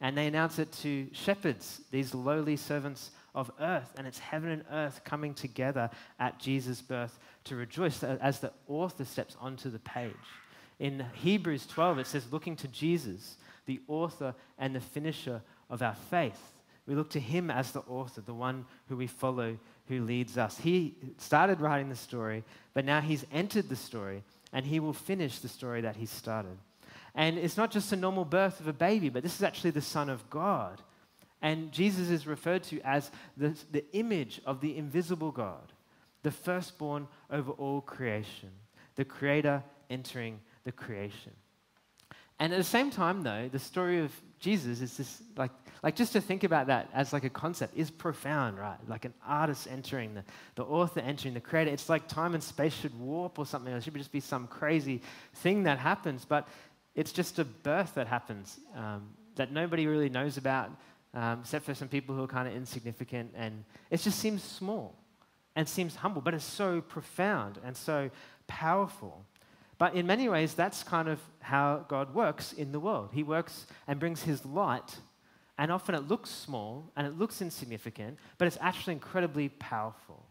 And 0.00 0.16
they 0.16 0.26
announce 0.26 0.58
it 0.58 0.72
to 0.80 1.06
shepherds, 1.12 1.82
these 1.90 2.14
lowly 2.14 2.56
servants 2.56 3.10
of 3.34 3.50
earth, 3.60 3.94
and 3.96 4.06
it's 4.06 4.18
heaven 4.18 4.50
and 4.50 4.64
earth 4.70 5.02
coming 5.04 5.34
together 5.34 5.90
at 6.18 6.38
Jesus' 6.38 6.82
birth 6.82 7.18
to 7.44 7.56
rejoice 7.56 8.02
as 8.02 8.40
the 8.40 8.52
author 8.68 9.04
steps 9.04 9.36
onto 9.40 9.70
the 9.70 9.78
page. 9.78 10.12
In 10.78 11.04
Hebrews 11.14 11.66
12, 11.66 11.98
it 12.00 12.06
says, 12.06 12.32
looking 12.32 12.56
to 12.56 12.68
Jesus, 12.68 13.36
the 13.66 13.80
author 13.88 14.34
and 14.58 14.74
the 14.74 14.80
finisher 14.80 15.40
of 15.70 15.82
our 15.82 15.94
faith. 16.10 16.40
We 16.86 16.94
look 16.94 17.10
to 17.10 17.20
him 17.20 17.50
as 17.50 17.70
the 17.70 17.80
author, 17.80 18.20
the 18.20 18.34
one 18.34 18.66
who 18.88 18.96
we 18.96 19.06
follow, 19.06 19.56
who 19.86 20.02
leads 20.02 20.36
us. 20.36 20.58
He 20.58 20.96
started 21.18 21.60
writing 21.60 21.88
the 21.88 21.96
story, 21.96 22.44
but 22.74 22.84
now 22.84 23.00
he's 23.00 23.24
entered 23.32 23.68
the 23.68 23.76
story, 23.76 24.24
and 24.52 24.66
he 24.66 24.80
will 24.80 24.92
finish 24.92 25.38
the 25.38 25.48
story 25.48 25.80
that 25.82 25.96
he 25.96 26.06
started. 26.06 26.58
And 27.14 27.38
it's 27.38 27.56
not 27.56 27.70
just 27.70 27.92
a 27.92 27.96
normal 27.96 28.24
birth 28.24 28.58
of 28.58 28.66
a 28.66 28.72
baby, 28.72 29.08
but 29.08 29.22
this 29.22 29.36
is 29.36 29.42
actually 29.42 29.70
the 29.70 29.80
Son 29.80 30.08
of 30.08 30.28
God 30.28 30.82
and 31.42 31.72
Jesus 31.72 32.08
is 32.08 32.26
referred 32.26 32.62
to 32.64 32.80
as 32.82 33.10
the, 33.36 33.56
the 33.72 33.84
image 33.92 34.40
of 34.46 34.60
the 34.60 34.76
invisible 34.76 35.32
God, 35.32 35.72
the 36.22 36.30
firstborn 36.30 37.08
over 37.30 37.50
all 37.52 37.80
creation, 37.80 38.50
the 38.94 39.04
creator 39.04 39.62
entering 39.90 40.38
the 40.64 40.72
creation. 40.72 41.32
And 42.38 42.52
at 42.52 42.56
the 42.56 42.64
same 42.64 42.90
time, 42.90 43.22
though, 43.22 43.48
the 43.50 43.58
story 43.58 44.00
of 44.00 44.12
Jesus 44.40 44.80
is 44.80 44.96
this 44.96 45.22
like, 45.36 45.52
like 45.82 45.94
just 45.94 46.12
to 46.14 46.20
think 46.20 46.42
about 46.42 46.66
that 46.68 46.88
as 46.92 47.12
like 47.12 47.24
a 47.24 47.30
concept 47.30 47.76
is 47.76 47.90
profound, 47.90 48.58
right? 48.58 48.78
Like 48.88 49.04
an 49.04 49.14
artist 49.24 49.68
entering, 49.70 50.14
the, 50.14 50.24
the 50.56 50.64
author 50.64 51.00
entering, 51.00 51.34
the 51.34 51.40
creator. 51.40 51.70
It's 51.70 51.88
like 51.88 52.08
time 52.08 52.34
and 52.34 52.42
space 52.42 52.74
should 52.74 52.98
warp 52.98 53.38
or 53.38 53.46
something. 53.46 53.72
It 53.72 53.84
should 53.84 53.94
just 53.94 54.10
be 54.10 54.20
some 54.20 54.48
crazy 54.48 55.02
thing 55.34 55.64
that 55.64 55.78
happens, 55.78 56.24
but 56.24 56.48
it's 56.94 57.12
just 57.12 57.38
a 57.38 57.44
birth 57.44 57.94
that 57.94 58.08
happens 58.08 58.58
um, 58.76 59.10
that 59.36 59.52
nobody 59.52 59.86
really 59.86 60.08
knows 60.08 60.36
about 60.36 60.70
um, 61.14 61.40
except 61.40 61.64
for 61.64 61.74
some 61.74 61.88
people 61.88 62.14
who 62.14 62.24
are 62.24 62.28
kind 62.28 62.48
of 62.48 62.54
insignificant. 62.54 63.32
And 63.36 63.64
it 63.90 64.00
just 64.00 64.18
seems 64.18 64.42
small 64.42 64.94
and 65.54 65.68
seems 65.68 65.96
humble, 65.96 66.22
but 66.22 66.34
it's 66.34 66.44
so 66.44 66.80
profound 66.80 67.58
and 67.64 67.76
so 67.76 68.10
powerful. 68.46 69.24
But 69.78 69.94
in 69.94 70.06
many 70.06 70.28
ways, 70.28 70.54
that's 70.54 70.82
kind 70.82 71.08
of 71.08 71.20
how 71.40 71.84
God 71.88 72.14
works 72.14 72.52
in 72.52 72.72
the 72.72 72.80
world. 72.80 73.10
He 73.12 73.22
works 73.22 73.66
and 73.86 73.98
brings 73.98 74.22
his 74.22 74.44
light, 74.44 74.96
and 75.58 75.70
often 75.70 75.94
it 75.94 76.08
looks 76.08 76.30
small 76.30 76.90
and 76.96 77.06
it 77.06 77.18
looks 77.18 77.42
insignificant, 77.42 78.18
but 78.38 78.46
it's 78.46 78.58
actually 78.60 78.94
incredibly 78.94 79.48
powerful. 79.48 80.24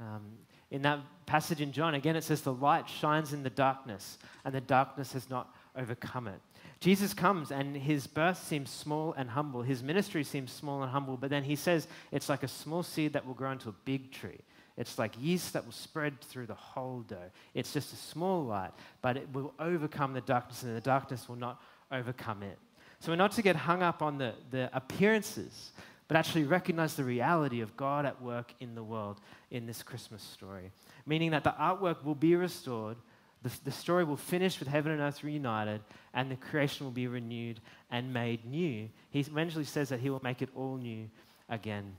Um, 0.00 0.38
in 0.70 0.82
that 0.82 1.00
passage 1.26 1.60
in 1.60 1.72
John, 1.72 1.94
again, 1.94 2.16
it 2.16 2.24
says, 2.24 2.42
The 2.42 2.52
light 2.52 2.88
shines 2.88 3.32
in 3.32 3.42
the 3.42 3.50
darkness, 3.50 4.18
and 4.44 4.54
the 4.54 4.60
darkness 4.60 5.12
has 5.12 5.28
not 5.28 5.54
overcome 5.76 6.28
it. 6.28 6.40
Jesus 6.80 7.14
comes 7.14 7.50
and 7.50 7.76
his 7.76 8.06
birth 8.06 8.42
seems 8.46 8.70
small 8.70 9.14
and 9.14 9.30
humble. 9.30 9.62
His 9.62 9.82
ministry 9.82 10.24
seems 10.24 10.52
small 10.52 10.82
and 10.82 10.90
humble, 10.92 11.16
but 11.16 11.30
then 11.30 11.42
he 11.42 11.56
says 11.56 11.88
it's 12.12 12.28
like 12.28 12.42
a 12.42 12.48
small 12.48 12.82
seed 12.82 13.14
that 13.14 13.26
will 13.26 13.34
grow 13.34 13.52
into 13.52 13.68
a 13.68 13.74
big 13.84 14.12
tree. 14.12 14.40
It's 14.76 14.98
like 14.98 15.14
yeast 15.18 15.54
that 15.54 15.64
will 15.64 15.72
spread 15.72 16.20
through 16.20 16.46
the 16.46 16.54
whole 16.54 17.00
dough. 17.00 17.30
It's 17.54 17.72
just 17.72 17.94
a 17.94 17.96
small 17.96 18.44
light, 18.44 18.72
but 19.00 19.16
it 19.16 19.26
will 19.32 19.54
overcome 19.58 20.12
the 20.12 20.20
darkness, 20.20 20.62
and 20.64 20.76
the 20.76 20.82
darkness 20.82 21.28
will 21.28 21.36
not 21.36 21.62
overcome 21.90 22.42
it. 22.42 22.58
So 23.00 23.10
we're 23.10 23.16
not 23.16 23.32
to 23.32 23.42
get 23.42 23.56
hung 23.56 23.82
up 23.82 24.02
on 24.02 24.18
the, 24.18 24.34
the 24.50 24.68
appearances, 24.74 25.72
but 26.08 26.16
actually 26.16 26.44
recognize 26.44 26.94
the 26.94 27.04
reality 27.04 27.62
of 27.62 27.74
God 27.76 28.04
at 28.04 28.20
work 28.20 28.52
in 28.60 28.74
the 28.74 28.82
world 28.82 29.20
in 29.50 29.66
this 29.66 29.82
Christmas 29.82 30.22
story. 30.22 30.70
Meaning 31.06 31.30
that 31.30 31.44
the 31.44 31.54
artwork 31.58 32.04
will 32.04 32.14
be 32.14 32.36
restored, 32.36 32.96
the, 33.46 33.60
the 33.64 33.72
story 33.72 34.04
will 34.04 34.16
finish 34.16 34.58
with 34.58 34.68
heaven 34.68 34.92
and 34.92 35.00
earth 35.00 35.22
reunited, 35.22 35.80
and 36.14 36.30
the 36.30 36.36
creation 36.36 36.84
will 36.84 36.92
be 36.92 37.06
renewed 37.06 37.60
and 37.90 38.12
made 38.12 38.44
new. 38.44 38.88
He 39.10 39.20
eventually 39.20 39.64
says 39.64 39.88
that 39.90 40.00
he 40.00 40.10
will 40.10 40.22
make 40.22 40.42
it 40.42 40.48
all 40.54 40.76
new 40.76 41.08
again. 41.48 41.96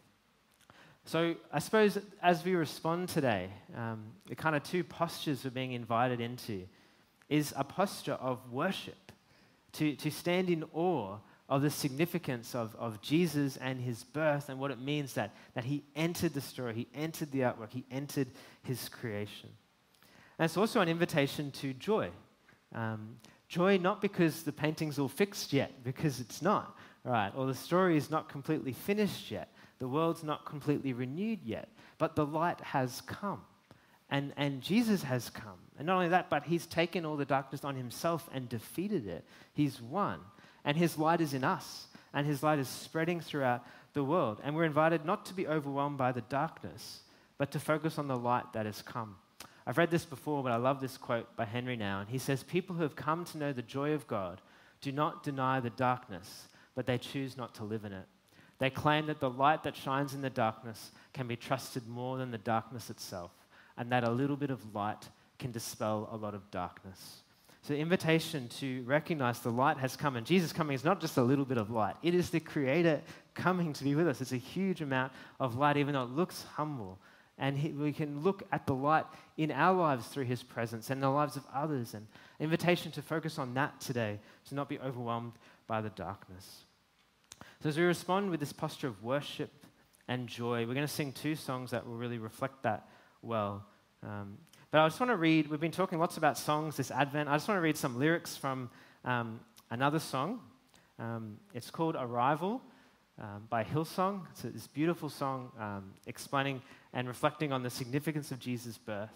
So, 1.05 1.35
I 1.53 1.59
suppose 1.59 1.97
as 2.21 2.43
we 2.43 2.55
respond 2.55 3.07
today, 3.07 3.49
um, 3.75 4.03
the 4.27 4.35
kind 4.35 4.57
of 4.57 4.63
two 4.63 4.83
postures 4.83 5.45
we're 5.45 5.51
being 5.51 5.71
invited 5.71 6.19
into 6.19 6.67
is 7.29 7.53
a 7.55 7.63
posture 7.63 8.13
of 8.13 8.51
worship, 8.51 9.11
to, 9.73 9.95
to 9.95 10.11
stand 10.11 10.49
in 10.49 10.65
awe 10.73 11.17
of 11.47 11.61
the 11.61 11.69
significance 11.69 12.55
of, 12.55 12.75
of 12.75 13.01
Jesus 13.01 13.55
and 13.57 13.79
his 13.79 14.03
birth 14.03 14.49
and 14.49 14.59
what 14.59 14.71
it 14.71 14.81
means 14.81 15.13
that, 15.13 15.33
that 15.53 15.63
he 15.63 15.83
entered 15.95 16.33
the 16.33 16.41
story, 16.41 16.73
he 16.73 16.87
entered 16.93 17.31
the 17.31 17.39
artwork, 17.39 17.69
he 17.69 17.85
entered 17.89 18.27
his 18.63 18.89
creation. 18.89 19.49
And 20.39 20.45
it's 20.45 20.57
also 20.57 20.81
an 20.81 20.89
invitation 20.89 21.51
to 21.51 21.73
joy. 21.73 22.09
Um, 22.73 23.17
joy 23.47 23.77
not 23.77 24.01
because 24.01 24.43
the 24.43 24.51
painting's 24.51 24.99
all 24.99 25.07
fixed 25.07 25.53
yet, 25.53 25.83
because 25.83 26.19
it's 26.19 26.41
not, 26.41 26.77
right? 27.03 27.31
Or 27.35 27.47
the 27.47 27.55
story 27.55 27.97
is 27.97 28.11
not 28.11 28.29
completely 28.29 28.73
finished 28.73 29.31
yet. 29.31 29.51
The 29.79 29.87
world's 29.87 30.23
not 30.23 30.45
completely 30.45 30.93
renewed 30.93 31.39
yet. 31.43 31.69
But 31.97 32.15
the 32.15 32.25
light 32.25 32.59
has 32.61 33.01
come. 33.01 33.41
And, 34.09 34.33
and 34.37 34.61
Jesus 34.61 35.03
has 35.03 35.29
come. 35.29 35.59
And 35.77 35.87
not 35.87 35.95
only 35.95 36.09
that, 36.09 36.29
but 36.29 36.43
he's 36.43 36.65
taken 36.65 37.05
all 37.05 37.17
the 37.17 37.25
darkness 37.25 37.63
on 37.63 37.75
himself 37.75 38.29
and 38.33 38.47
defeated 38.47 39.07
it. 39.07 39.25
He's 39.53 39.81
won. 39.81 40.19
And 40.63 40.77
his 40.77 40.97
light 40.97 41.21
is 41.21 41.33
in 41.33 41.43
us. 41.43 41.87
And 42.13 42.25
his 42.25 42.41
light 42.41 42.59
is 42.59 42.69
spreading 42.69 43.19
throughout 43.19 43.65
the 43.93 44.03
world. 44.03 44.39
And 44.43 44.55
we're 44.55 44.63
invited 44.63 45.05
not 45.05 45.25
to 45.25 45.33
be 45.33 45.47
overwhelmed 45.47 45.97
by 45.97 46.11
the 46.11 46.21
darkness, 46.21 47.01
but 47.37 47.51
to 47.51 47.59
focus 47.59 47.97
on 47.97 48.07
the 48.07 48.17
light 48.17 48.53
that 48.53 48.65
has 48.65 48.81
come. 48.81 49.15
I've 49.67 49.77
read 49.77 49.91
this 49.91 50.05
before, 50.05 50.43
but 50.43 50.53
I 50.53 50.55
love 50.55 50.79
this 50.79 50.97
quote 50.97 51.35
by 51.35 51.43
Henri 51.43 51.75
Nouwen. 51.75 52.01
And 52.01 52.09
He 52.09 52.19
says, 52.19 52.41
People 52.41 52.77
who 52.77 52.83
have 52.83 52.95
come 52.95 53.25
to 53.25 53.37
know 53.37 53.51
the 53.51 53.61
joy 53.61 53.91
of 53.91 54.07
God 54.07 54.39
do 54.79 54.93
not 54.93 55.23
deny 55.23 55.59
the 55.59 55.69
darkness, 55.69 56.47
but 56.73 56.85
they 56.85 56.97
choose 56.97 57.35
not 57.35 57.53
to 57.55 57.65
live 57.65 57.83
in 57.83 57.91
it. 57.91 58.05
They 58.59 58.69
claim 58.69 59.07
that 59.07 59.19
the 59.19 59.29
light 59.29 59.63
that 59.63 59.75
shines 59.75 60.13
in 60.13 60.21
the 60.21 60.29
darkness 60.29 60.91
can 61.11 61.27
be 61.27 61.35
trusted 61.35 61.85
more 61.85 62.17
than 62.17 62.31
the 62.31 62.37
darkness 62.37 62.89
itself, 62.89 63.31
and 63.75 63.91
that 63.91 64.05
a 64.05 64.09
little 64.09 64.37
bit 64.37 64.51
of 64.51 64.73
light 64.73 65.09
can 65.37 65.51
dispel 65.51 66.07
a 66.13 66.15
lot 66.15 66.33
of 66.33 66.49
darkness. 66.49 67.23
So, 67.61 67.73
the 67.73 67.79
invitation 67.79 68.47
to 68.59 68.83
recognize 68.83 69.41
the 69.41 69.51
light 69.51 69.77
has 69.79 69.97
come, 69.97 70.15
and 70.15 70.25
Jesus 70.25 70.53
coming 70.53 70.75
is 70.75 70.85
not 70.85 71.01
just 71.01 71.17
a 71.17 71.21
little 71.21 71.43
bit 71.43 71.57
of 71.57 71.71
light, 71.71 71.95
it 72.01 72.15
is 72.15 72.29
the 72.29 72.39
Creator 72.39 73.01
coming 73.33 73.73
to 73.73 73.83
be 73.83 73.95
with 73.95 74.07
us. 74.07 74.21
It's 74.21 74.31
a 74.31 74.37
huge 74.37 74.79
amount 74.79 75.11
of 75.41 75.57
light, 75.57 75.75
even 75.75 75.93
though 75.93 76.03
it 76.03 76.11
looks 76.11 76.45
humble 76.55 76.97
and 77.37 77.57
he, 77.57 77.69
we 77.69 77.91
can 77.91 78.21
look 78.21 78.43
at 78.51 78.65
the 78.65 78.73
light 78.73 79.05
in 79.37 79.51
our 79.51 79.73
lives 79.73 80.07
through 80.07 80.25
his 80.25 80.41
presence 80.43 80.89
and 80.89 81.01
the 81.01 81.09
lives 81.09 81.35
of 81.35 81.43
others. 81.53 81.93
And 81.93 82.07
invitation 82.39 82.91
to 82.93 83.01
focus 83.01 83.37
on 83.37 83.53
that 83.53 83.79
today, 83.79 84.19
to 84.49 84.55
not 84.55 84.69
be 84.69 84.79
overwhelmed 84.79 85.33
by 85.67 85.81
the 85.81 85.89
darkness. 85.89 86.63
So, 87.61 87.69
as 87.69 87.77
we 87.77 87.83
respond 87.83 88.31
with 88.31 88.39
this 88.39 88.53
posture 88.53 88.87
of 88.87 89.03
worship 89.03 89.51
and 90.07 90.27
joy. 90.27 90.65
We're 90.65 90.73
going 90.73 90.87
to 90.87 90.93
sing 90.93 91.11
two 91.11 91.35
songs 91.35 91.71
that 91.71 91.85
will 91.85 91.95
really 91.95 92.17
reflect 92.17 92.63
that 92.63 92.87
well. 93.21 93.65
Um, 94.03 94.37
but 94.71 94.79
I 94.79 94.87
just 94.87 94.99
want 94.99 95.11
to 95.11 95.17
read, 95.17 95.47
we've 95.47 95.59
been 95.59 95.71
talking 95.71 95.99
lots 95.99 96.17
about 96.17 96.37
songs 96.37 96.77
this 96.77 96.91
Advent. 96.91 97.29
I 97.29 97.35
just 97.35 97.47
want 97.47 97.57
to 97.57 97.61
read 97.61 97.77
some 97.77 97.99
lyrics 97.99 98.37
from 98.37 98.69
um, 99.03 99.39
another 99.69 99.99
song. 99.99 100.39
Um, 100.99 101.37
it's 101.53 101.69
called 101.69 101.95
Arrival 101.97 102.61
um, 103.19 103.47
by 103.49 103.63
Hillsong. 103.63 104.21
It's 104.31 104.41
this 104.41 104.67
beautiful 104.67 105.09
song 105.09 105.51
um, 105.59 105.93
explaining 106.05 106.61
and 106.93 107.07
reflecting 107.07 107.51
on 107.51 107.63
the 107.63 107.69
significance 107.69 108.31
of 108.31 108.39
Jesus' 108.39 108.77
birth. 108.77 109.11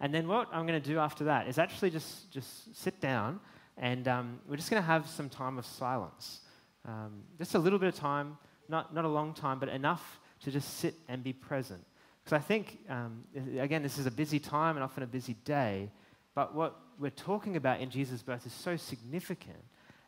And 0.00 0.12
then 0.12 0.26
what 0.26 0.48
I'm 0.52 0.66
going 0.66 0.80
to 0.80 0.88
do 0.88 0.98
after 0.98 1.24
that 1.24 1.48
is 1.48 1.58
actually 1.58 1.90
just, 1.90 2.30
just 2.30 2.76
sit 2.76 3.00
down 3.00 3.40
and 3.76 4.06
um, 4.08 4.40
we're 4.48 4.56
just 4.56 4.70
going 4.70 4.82
to 4.82 4.86
have 4.86 5.08
some 5.08 5.28
time 5.28 5.58
of 5.58 5.66
silence. 5.66 6.40
Um, 6.86 7.22
just 7.38 7.54
a 7.54 7.58
little 7.58 7.78
bit 7.78 7.88
of 7.88 7.94
time, 7.94 8.36
not, 8.68 8.94
not 8.94 9.04
a 9.04 9.08
long 9.08 9.34
time, 9.34 9.58
but 9.58 9.68
enough 9.68 10.20
to 10.44 10.50
just 10.50 10.78
sit 10.78 10.94
and 11.08 11.22
be 11.22 11.32
present. 11.32 11.84
Because 12.24 12.36
I 12.36 12.40
think, 12.40 12.78
um, 12.88 13.24
again, 13.58 13.82
this 13.82 13.98
is 13.98 14.06
a 14.06 14.10
busy 14.10 14.38
time 14.38 14.76
and 14.76 14.84
often 14.84 15.02
a 15.02 15.06
busy 15.06 15.34
day, 15.44 15.90
but 16.34 16.54
what 16.54 16.78
we're 16.98 17.10
talking 17.10 17.56
about 17.56 17.80
in 17.80 17.90
Jesus' 17.90 18.22
birth 18.22 18.46
is 18.46 18.52
so 18.52 18.76
significant. 18.76 19.62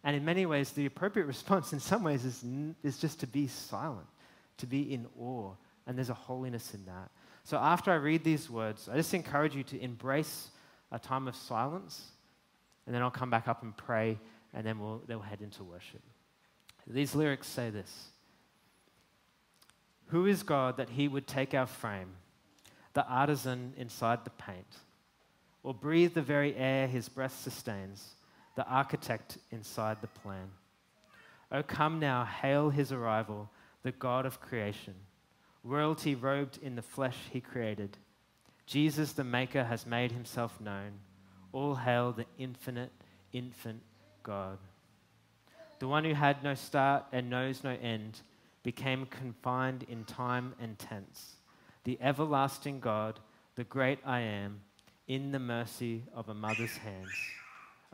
And 0.05 0.15
in 0.15 0.25
many 0.25 0.45
ways, 0.45 0.71
the 0.71 0.87
appropriate 0.87 1.27
response, 1.35 1.73
in 1.73 1.81
some 1.81 2.05
ways, 2.05 2.25
is, 2.25 2.45
is 2.83 2.99
just 2.99 3.21
to 3.21 3.27
be 3.27 3.49
silent, 3.49 4.07
to 4.59 4.67
be 4.67 4.93
in 4.93 5.07
awe. 5.19 5.55
And 5.87 5.97
there's 5.97 6.11
a 6.11 6.15
holiness 6.15 6.75
in 6.75 6.85
that. 6.85 7.11
So 7.43 7.59
after 7.59 7.91
I 7.91 7.97
read 7.97 8.23
these 8.23 8.49
words, 8.49 8.89
I 8.89 8.97
just 8.97 9.13
encourage 9.13 9.55
you 9.55 9.65
to 9.65 9.81
embrace 9.81 10.51
a 10.93 10.99
time 10.99 11.27
of 11.29 11.35
silence, 11.35 12.03
and 12.87 12.95
then 12.95 13.03
I'll 13.03 13.11
come 13.11 13.31
back 13.31 13.49
up 13.49 13.63
and 13.63 13.77
pray, 13.77 14.19
and 14.53 14.67
then 14.67 14.79
we'll, 14.79 15.03
then 15.07 15.19
we'll 15.19 15.27
head 15.27 15.43
into 15.43 15.65
worship. 15.65 16.01
These 16.87 17.15
lyrics 17.15 17.49
say 17.49 17.71
this 17.71 18.09
Who 20.07 20.27
is 20.27 20.43
God 20.43 20.77
that 20.77 20.91
he 20.91 21.09
would 21.09 21.27
take 21.27 21.55
our 21.55 21.67
frame, 21.67 22.13
the 22.93 23.07
artisan 23.07 23.75
inside 23.77 24.25
the 24.25 24.31
paint, 24.31 24.79
or 25.63 25.75
breathe 25.75 26.15
the 26.15 26.23
very 26.23 26.55
air 26.55 26.87
his 26.87 27.09
breath 27.09 27.39
sustains, 27.39 28.15
the 28.55 28.67
architect 28.67 29.39
inside 29.51 30.01
the 30.01 30.07
plan? 30.07 30.51
Oh, 31.53 31.63
come 31.63 32.01
now, 32.01 32.25
hail 32.25 32.71
his 32.71 32.93
arrival, 32.93 33.51
the 33.83 33.93
God 33.93 34.27
of 34.27 34.41
creation. 34.41 34.95
Royalty 35.63 36.15
robed 36.15 36.59
in 36.63 36.77
the 36.77 36.83
flesh 36.83 37.17
he 37.33 37.41
created. 37.41 37.97
Jesus 38.67 39.13
the 39.13 39.25
Maker 39.25 39.65
has 39.65 39.87
made 39.87 40.13
himself 40.13 40.61
known. 40.61 40.93
All 41.53 41.75
hail 41.75 42.13
the 42.13 42.27
infinite, 42.39 42.93
infant 43.33 43.83
God. 44.23 44.59
The 45.79 45.89
one 45.89 46.05
who 46.05 46.15
had 46.15 46.43
no 46.43 46.55
start 46.55 47.05
and 47.13 47.31
knows 47.31 47.63
no 47.63 47.77
end 47.81 48.21
became 48.63 49.07
confined 49.07 49.85
in 49.89 50.05
time 50.05 50.55
and 50.61 50.79
tense. 50.79 51.37
The 51.85 51.99
everlasting 52.01 52.81
God, 52.81 53.21
the 53.55 53.65
great 53.65 53.99
I 54.05 54.21
am, 54.21 54.63
in 55.07 55.33
the 55.33 55.39
mercy 55.39 56.03
of 56.15 56.29
a 56.29 56.35
mother's 56.35 56.79
hands. 56.79 57.13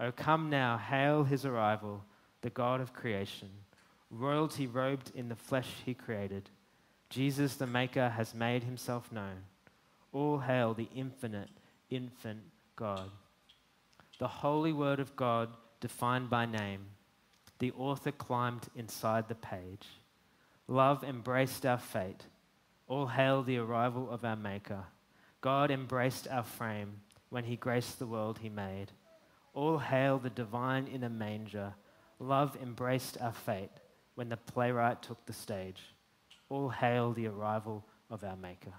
Oh, 0.00 0.12
come 0.12 0.48
now, 0.48 0.78
hail 0.78 1.24
his 1.24 1.44
arrival, 1.44 2.02
the 2.40 2.50
God 2.50 2.80
of 2.80 2.94
creation. 2.94 3.50
Royalty 4.10 4.66
robed 4.66 5.12
in 5.14 5.28
the 5.28 5.36
flesh 5.36 5.68
he 5.84 5.94
created. 5.94 6.48
Jesus, 7.10 7.56
the 7.56 7.66
Maker, 7.66 8.08
has 8.08 8.34
made 8.34 8.64
himself 8.64 9.12
known. 9.12 9.44
All 10.12 10.38
hail 10.38 10.74
the 10.74 10.88
infinite, 10.94 11.50
infant 11.90 12.40
God. 12.76 13.10
The 14.18 14.28
holy 14.28 14.72
word 14.72 15.00
of 15.00 15.14
God, 15.16 15.50
defined 15.80 16.30
by 16.30 16.46
name 16.46 16.86
the 17.60 17.72
author 17.72 18.10
climbed 18.10 18.66
inside 18.74 19.28
the 19.28 19.34
page. 19.34 19.86
Love 20.66 21.04
embraced 21.04 21.64
our 21.64 21.78
fate. 21.78 22.24
All 22.88 23.06
hail 23.06 23.42
the 23.42 23.58
arrival 23.58 24.10
of 24.10 24.24
our 24.24 24.34
Maker. 24.34 24.84
God 25.40 25.70
embraced 25.70 26.26
our 26.28 26.42
frame 26.42 27.02
when 27.28 27.44
he 27.44 27.56
graced 27.56 27.98
the 27.98 28.06
world 28.06 28.38
he 28.38 28.48
made. 28.48 28.90
All 29.52 29.78
hail 29.78 30.18
the 30.18 30.30
divine 30.30 30.86
in 30.86 31.04
a 31.04 31.08
manger. 31.08 31.74
Love 32.18 32.56
embraced 32.62 33.20
our 33.20 33.32
fate 33.32 33.70
when 34.14 34.28
the 34.28 34.36
playwright 34.36 35.02
took 35.02 35.24
the 35.26 35.32
stage. 35.32 35.82
All 36.48 36.68
hail 36.68 37.12
the 37.12 37.26
arrival 37.26 37.84
of 38.10 38.24
our 38.24 38.36
Maker. 38.36 38.74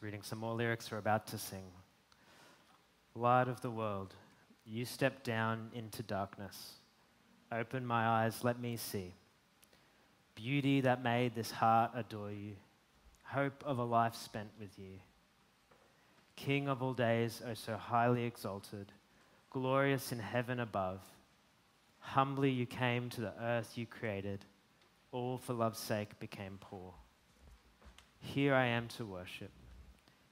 Reading 0.00 0.22
some 0.22 0.38
more 0.38 0.54
lyrics 0.54 0.90
we're 0.90 0.98
about 0.98 1.26
to 1.28 1.38
sing. 1.38 1.64
Light 3.14 3.48
of 3.48 3.60
the 3.62 3.70
world, 3.70 4.14
you 4.64 4.84
step 4.84 5.22
down 5.22 5.70
into 5.72 6.02
darkness. 6.02 6.74
Open 7.50 7.86
my 7.86 8.06
eyes, 8.06 8.44
let 8.44 8.60
me 8.60 8.76
see. 8.76 9.14
Beauty 10.34 10.82
that 10.82 11.02
made 11.02 11.34
this 11.34 11.50
heart 11.50 11.92
adore 11.94 12.30
you. 12.30 12.56
Hope 13.22 13.64
of 13.64 13.78
a 13.78 13.84
life 13.84 14.14
spent 14.14 14.50
with 14.60 14.78
you. 14.78 14.98
King 16.36 16.68
of 16.68 16.82
all 16.82 16.92
days, 16.92 17.40
oh 17.48 17.54
so 17.54 17.76
highly 17.76 18.24
exalted, 18.24 18.92
glorious 19.50 20.12
in 20.12 20.18
heaven 20.18 20.60
above. 20.60 21.00
Humbly 21.98 22.50
you 22.50 22.66
came 22.66 23.08
to 23.10 23.20
the 23.22 23.32
earth 23.40 23.72
you 23.78 23.86
created. 23.86 24.44
all 25.12 25.38
for 25.38 25.54
love's 25.54 25.78
sake 25.78 26.18
became 26.20 26.58
poor. 26.60 26.92
Here 28.18 28.54
I 28.54 28.66
am 28.66 28.88
to 28.88 29.06
worship. 29.06 29.50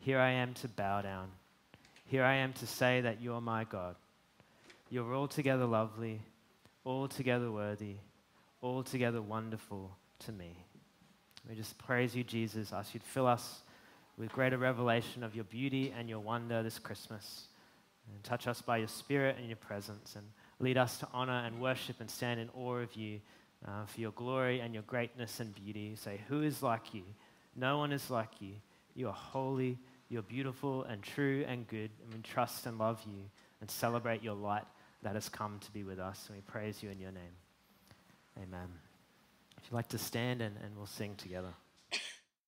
Here 0.05 0.21
I 0.21 0.33
am 0.33 0.53
to 0.57 0.69
bow 0.69 1.01
down. 1.01 1.29
Here 2.05 2.25
I 2.25 2.35
am 2.35 2.53
to 2.55 2.67
say 2.67 3.01
that 3.01 3.23
you're 3.23 3.41
my 3.41 3.65
God. 3.65 3.97
You're 4.91 5.15
altogether 5.15 5.65
lovely, 5.65 6.21
altogether 6.85 7.51
worthy, 7.51 7.95
altogether 8.63 9.23
wonderful 9.23 9.97
to 10.27 10.33
me. 10.33 10.59
We 11.49 11.55
just 11.55 11.79
praise 11.79 12.15
you, 12.15 12.23
Jesus. 12.23 12.71
Ask 12.71 12.93
you 12.93 13.01
to 13.01 13.07
fill 13.07 13.27
us 13.27 13.61
with 14.19 14.31
greater 14.31 14.59
revelation 14.59 15.25
of 15.25 15.35
your 15.35 15.45
beauty 15.45 15.95
and 15.99 16.07
your 16.07 16.21
wonder 16.21 16.63
this 16.63 16.79
Christmas. 16.79 17.47
And 18.13 18.23
touch 18.23 18.47
us 18.47 18.61
by 18.61 18.77
your 18.77 18.89
spirit 18.89 19.37
and 19.39 19.47
your 19.47 19.57
presence 19.57 20.17
and 20.17 20.27
lead 20.61 20.77
us 20.77 20.99
to 20.99 21.09
honor 21.15 21.45
and 21.47 21.63
worship 21.63 21.97
and 22.01 22.11
stand 22.11 22.41
in 22.41 22.51
awe 22.55 22.77
of 22.77 22.95
you 22.95 23.21
uh, 23.67 23.87
for 23.87 24.03
your 24.03 24.13
glory 24.13 24.61
and 24.61 24.75
your 24.75 24.83
greatness 24.83 25.41
and 25.41 25.55
beauty. 25.55 25.97
Say, 25.97 26.21
Who 26.29 26.43
is 26.43 26.63
like 26.63 26.93
you? 26.93 27.05
No 27.57 27.79
one 27.79 27.91
is 27.91 28.11
like 28.11 28.43
you. 28.43 28.53
You 28.95 29.09
are 29.09 29.15
holy, 29.15 29.79
you're 30.09 30.23
beautiful 30.23 30.85
and 30.85 31.03
true 31.03 31.45
and 31.47 31.67
good, 31.67 31.91
and 32.03 32.15
we 32.15 32.21
trust 32.21 32.67
and 32.67 32.79
love 32.79 33.03
you 33.07 33.23
and 33.61 33.71
celebrate 33.71 34.23
your 34.23 34.35
light 34.35 34.65
that 35.03 35.15
has 35.15 35.29
come 35.29 35.59
to 35.61 35.73
be 35.73 35.85
with 35.85 35.99
us. 35.99 36.27
And 36.29 36.37
we 36.37 36.43
praise 36.43 36.83
you 36.83 36.91
in 36.91 36.99
your 36.99 37.13
name. 37.13 37.23
Amen. 38.43 38.69
If 39.57 39.65
you'd 39.71 39.77
like 39.77 39.89
to 39.89 39.99
stand 39.99 40.43
and, 40.43 40.57
and 40.63 40.77
we'll 40.77 40.87
sing 40.87 41.15
together. 41.17 41.55